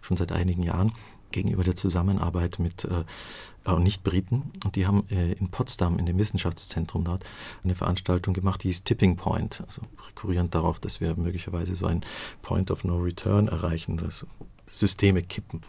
schon 0.00 0.16
seit 0.16 0.32
einigen 0.32 0.62
Jahren, 0.62 0.92
gegenüber 1.32 1.64
der 1.64 1.76
Zusammenarbeit 1.76 2.58
mit 2.58 2.84
äh, 2.84 3.78
Nicht-Briten. 3.78 4.52
Und 4.64 4.76
die 4.76 4.86
haben 4.86 5.04
äh, 5.10 5.32
in 5.32 5.50
Potsdam, 5.50 5.98
in 5.98 6.06
dem 6.06 6.18
Wissenschaftszentrum 6.18 7.04
dort, 7.04 7.24
eine 7.62 7.74
Veranstaltung 7.74 8.34
gemacht, 8.34 8.62
die 8.62 8.68
hieß 8.68 8.84
Tipping 8.84 9.16
Point, 9.16 9.62
also 9.66 9.82
rekurrierend 10.08 10.54
darauf, 10.54 10.78
dass 10.80 11.00
wir 11.00 11.16
möglicherweise 11.16 11.76
so 11.76 11.86
ein 11.86 12.04
Point 12.42 12.70
of 12.70 12.84
No 12.84 12.96
Return 12.96 13.48
erreichen, 13.48 14.00
also 14.00 14.26
Systeme 14.66 15.22
kippen. 15.22 15.60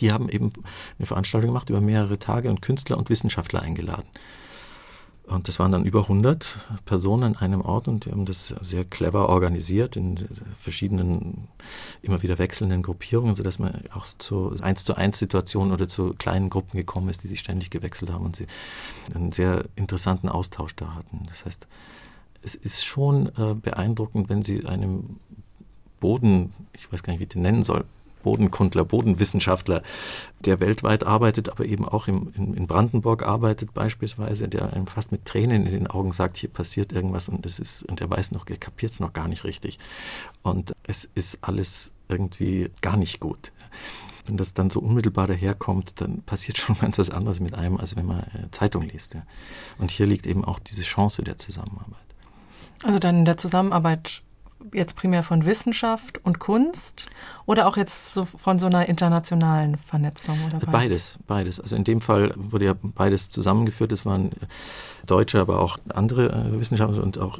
Die 0.00 0.12
haben 0.12 0.28
eben 0.28 0.52
eine 0.98 1.06
Veranstaltung 1.06 1.50
gemacht 1.50 1.70
über 1.70 1.80
mehrere 1.80 2.18
Tage 2.18 2.50
und 2.50 2.62
Künstler 2.62 2.98
und 2.98 3.10
Wissenschaftler 3.10 3.62
eingeladen. 3.62 4.06
Und 5.28 5.46
das 5.46 5.58
waren 5.58 5.72
dann 5.72 5.84
über 5.84 6.02
100 6.02 6.58
Personen 6.86 7.22
an 7.22 7.36
einem 7.36 7.60
Ort 7.60 7.86
und 7.86 8.06
die 8.06 8.10
haben 8.10 8.24
das 8.24 8.48
sehr 8.62 8.84
clever 8.84 9.28
organisiert 9.28 9.94
in 9.94 10.16
verschiedenen, 10.58 11.48
immer 12.00 12.22
wieder 12.22 12.38
wechselnden 12.38 12.82
Gruppierungen, 12.82 13.34
sodass 13.34 13.58
man 13.58 13.82
auch 13.92 14.06
zu 14.06 14.56
eins 14.62 14.84
zu 14.84 14.94
eins 14.94 15.18
Situationen 15.18 15.72
oder 15.72 15.86
zu 15.86 16.14
kleinen 16.14 16.48
Gruppen 16.48 16.78
gekommen 16.78 17.10
ist, 17.10 17.24
die 17.24 17.28
sich 17.28 17.40
ständig 17.40 17.68
gewechselt 17.68 18.10
haben 18.10 18.24
und 18.24 18.36
sie 18.36 18.46
einen 19.14 19.32
sehr 19.32 19.66
interessanten 19.76 20.30
Austausch 20.30 20.74
da 20.76 20.94
hatten. 20.94 21.26
Das 21.26 21.44
heißt, 21.44 21.68
es 22.40 22.54
ist 22.54 22.84
schon 22.84 23.26
äh, 23.36 23.54
beeindruckend, 23.54 24.30
wenn 24.30 24.42
sie 24.42 24.64
einem 24.64 25.20
Boden, 26.00 26.54
ich 26.72 26.90
weiß 26.90 27.02
gar 27.02 27.12
nicht, 27.12 27.20
wie 27.20 27.24
ich 27.24 27.30
den 27.30 27.42
nennen 27.42 27.64
soll, 27.64 27.84
Bodenkundler, 28.28 28.84
Bodenwissenschaftler, 28.84 29.82
der 30.40 30.60
weltweit 30.60 31.02
arbeitet, 31.02 31.48
aber 31.48 31.64
eben 31.64 31.88
auch 31.88 32.08
im, 32.08 32.30
in, 32.36 32.52
in, 32.52 32.66
Brandenburg 32.66 33.22
arbeitet 33.22 33.72
beispielsweise, 33.72 34.50
der 34.50 34.70
einem 34.74 34.86
fast 34.86 35.12
mit 35.12 35.24
Tränen 35.24 35.64
in 35.64 35.72
den 35.72 35.86
Augen 35.86 36.12
sagt, 36.12 36.36
hier 36.36 36.50
passiert 36.50 36.92
irgendwas 36.92 37.30
und 37.30 37.46
es 37.46 37.58
ist, 37.58 37.84
und 37.84 38.02
er 38.02 38.10
weiß 38.10 38.32
noch, 38.32 38.46
er 38.46 38.58
kapiert 38.58 38.92
es 38.92 39.00
noch 39.00 39.14
gar 39.14 39.28
nicht 39.28 39.44
richtig. 39.44 39.78
Und 40.42 40.74
es 40.82 41.08
ist 41.14 41.38
alles 41.40 41.94
irgendwie 42.10 42.70
gar 42.82 42.98
nicht 42.98 43.18
gut. 43.18 43.50
Wenn 44.26 44.36
das 44.36 44.52
dann 44.52 44.68
so 44.68 44.80
unmittelbar 44.80 45.26
daherkommt, 45.26 46.02
dann 46.02 46.20
passiert 46.20 46.58
schon 46.58 46.76
ganz 46.80 46.98
was 46.98 47.08
anderes 47.08 47.40
mit 47.40 47.54
einem, 47.54 47.78
als 47.78 47.96
wenn 47.96 48.04
man 48.04 48.20
äh, 48.20 48.50
Zeitung 48.50 48.82
liest. 48.82 49.14
Ja. 49.14 49.22
Und 49.78 49.90
hier 49.90 50.04
liegt 50.04 50.26
eben 50.26 50.44
auch 50.44 50.58
diese 50.58 50.82
Chance 50.82 51.22
der 51.22 51.38
Zusammenarbeit. 51.38 51.96
Also 52.84 52.98
dann 52.98 53.20
in 53.20 53.24
der 53.24 53.38
Zusammenarbeit 53.38 54.22
jetzt 54.72 54.96
primär 54.96 55.22
von 55.22 55.44
Wissenschaft 55.44 56.20
und 56.24 56.38
Kunst 56.38 57.06
oder 57.46 57.66
auch 57.66 57.76
jetzt 57.76 58.12
so 58.12 58.24
von 58.24 58.58
so 58.58 58.66
einer 58.66 58.88
internationalen 58.88 59.76
Vernetzung? 59.76 60.38
Oder 60.46 60.58
beides? 60.58 60.72
beides, 60.72 61.18
beides. 61.26 61.60
Also 61.60 61.76
in 61.76 61.84
dem 61.84 62.00
Fall 62.00 62.32
wurde 62.36 62.66
ja 62.66 62.74
beides 62.80 63.30
zusammengeführt. 63.30 63.92
Es 63.92 64.04
waren 64.04 64.32
Deutsche, 65.06 65.40
aber 65.40 65.60
auch 65.60 65.78
andere 65.88 66.30
äh, 66.30 66.58
Wissenschaftler 66.58 67.02
und 67.02 67.18
auch, 67.18 67.38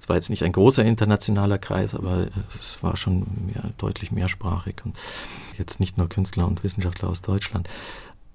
es 0.00 0.08
war 0.08 0.16
jetzt 0.16 0.30
nicht 0.30 0.44
ein 0.44 0.52
großer 0.52 0.84
internationaler 0.84 1.58
Kreis, 1.58 1.94
aber 1.94 2.26
es 2.48 2.82
war 2.82 2.96
schon 2.96 3.26
mehr, 3.46 3.72
deutlich 3.78 4.12
mehrsprachig 4.12 4.76
und 4.84 4.96
jetzt 5.58 5.80
nicht 5.80 5.98
nur 5.98 6.08
Künstler 6.08 6.46
und 6.46 6.62
Wissenschaftler 6.62 7.08
aus 7.08 7.22
Deutschland. 7.22 7.68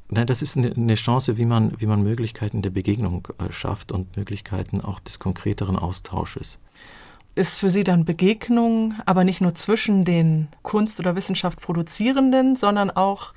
Nein, 0.10 0.26
das 0.26 0.42
ist 0.42 0.56
eine 0.56 0.96
Chance, 0.96 1.38
wie 1.38 1.46
man, 1.46 1.74
wie 1.82 1.86
man 1.86 2.02
Möglichkeiten 2.02 2.62
der 2.62 2.70
Begegnung 2.70 3.28
äh, 3.40 3.52
schafft 3.52 3.92
und 3.92 4.16
Möglichkeiten 4.16 4.82
auch 4.82 5.00
des 5.00 5.20
konkreteren 5.20 5.78
Austausches 5.78 6.60
ist 7.38 7.58
für 7.58 7.70
Sie 7.70 7.84
dann 7.84 8.06
Begegnung, 8.06 8.96
aber 9.06 9.24
nicht 9.24 9.42
nur 9.42 9.56
zwischen 9.56 10.06
den 10.06 10.48
Kunst- 10.64 11.00
oder 11.00 11.16
Wissenschaft 11.16 11.62
Produzierenden, 11.62 12.56
sondern 12.56 12.90
auch 12.92 13.34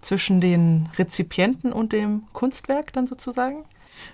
zwischen 0.00 0.40
den 0.40 0.88
Rezipienten 0.98 1.72
und 1.72 1.92
dem 1.92 2.22
Kunstwerk 2.32 2.92
dann 2.92 3.06
sozusagen? 3.06 3.64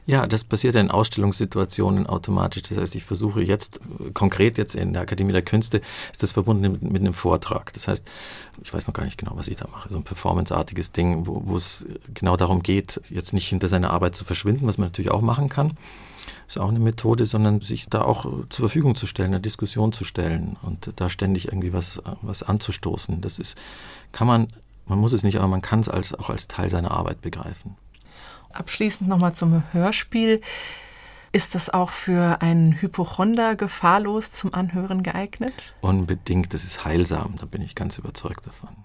Ja, 0.06 0.26
das 0.26 0.44
passiert 0.44 0.76
in 0.76 0.90
Ausstellungssituationen 0.90 2.06
automatisch. 2.06 2.62
Das 2.62 2.78
heißt, 2.78 2.94
ich 2.94 3.04
versuche 3.04 3.42
jetzt, 3.42 3.80
konkret 4.12 4.58
jetzt 4.58 4.74
in 4.74 4.92
der 4.92 5.02
Akademie 5.02 5.32
der 5.32 5.42
Künste, 5.42 5.80
ist 6.12 6.22
das 6.22 6.32
verbunden 6.32 6.72
mit, 6.72 6.82
mit 6.82 7.02
einem 7.02 7.14
Vortrag. 7.14 7.72
Das 7.72 7.88
heißt, 7.88 8.04
ich 8.62 8.72
weiß 8.72 8.87
noch 8.87 8.94
gar 8.94 9.04
nicht 9.04 9.18
genau, 9.18 9.32
was 9.34 9.48
ich 9.48 9.56
da 9.56 9.66
mache. 9.68 9.88
So 9.90 9.96
ein 9.96 10.02
performanceartiges 10.04 10.92
Ding, 10.92 11.26
wo, 11.26 11.42
wo 11.44 11.56
es 11.56 11.84
genau 12.12 12.37
darum 12.37 12.62
geht, 12.62 13.00
jetzt 13.10 13.32
nicht 13.32 13.48
hinter 13.48 13.68
seiner 13.68 13.90
Arbeit 13.90 14.14
zu 14.14 14.24
verschwinden, 14.24 14.66
was 14.66 14.78
man 14.78 14.88
natürlich 14.88 15.10
auch 15.10 15.22
machen 15.22 15.48
kann. 15.48 15.76
Ist 16.46 16.59
auch 16.59 16.68
eine 16.68 16.78
Methode, 16.78 17.26
sondern 17.26 17.61
sich 17.61 17.88
da 17.88 18.02
auch 18.02 18.24
zur 18.48 18.68
Verfügung 18.68 18.94
zu 18.94 19.07
stellen, 19.07 19.33
eine 19.33 19.40
Diskussion 19.40 19.92
zu 19.92 20.04
stellen 20.04 20.57
und 20.62 20.92
da 20.96 21.09
ständig 21.09 21.48
irgendwie 21.48 21.72
was, 21.72 22.02
was 22.22 22.42
anzustoßen. 22.42 23.20
Das 23.20 23.38
ist, 23.38 23.57
kann 24.12 24.26
man, 24.26 24.48
man 24.87 24.98
muss 24.98 25.12
es 25.12 25.22
nicht, 25.22 25.38
aber 25.38 25.48
man 25.48 25.62
kann 25.62 25.80
es 25.80 25.88
als, 25.88 26.14
auch 26.14 26.30
als 26.30 26.48
Teil 26.48 26.70
seiner 26.70 26.90
Arbeit 26.90 27.22
begreifen. 27.22 27.76
Abschließend 28.52 29.09
nochmal 29.09 29.35
zum 29.35 29.62
Hörspiel. 29.72 30.40
Ist 31.33 31.57
das 31.57 31.68
auch 31.68 31.90
für 31.90 32.42
einen 32.42 32.80
Hypochonder 32.80 33.57
gefahrlos 33.57 34.30
zum 34.30 34.54
Anhören 34.54 35.02
geeignet? 35.02 35.74
Unbedingt, 35.80 36.54
das 36.54 36.62
ist 36.62 36.85
heilsam, 36.85 37.35
da 37.40 37.46
bin 37.46 37.61
ich 37.61 37.74
ganz 37.74 37.98
überzeugt 37.98 38.46
davon. 38.46 38.85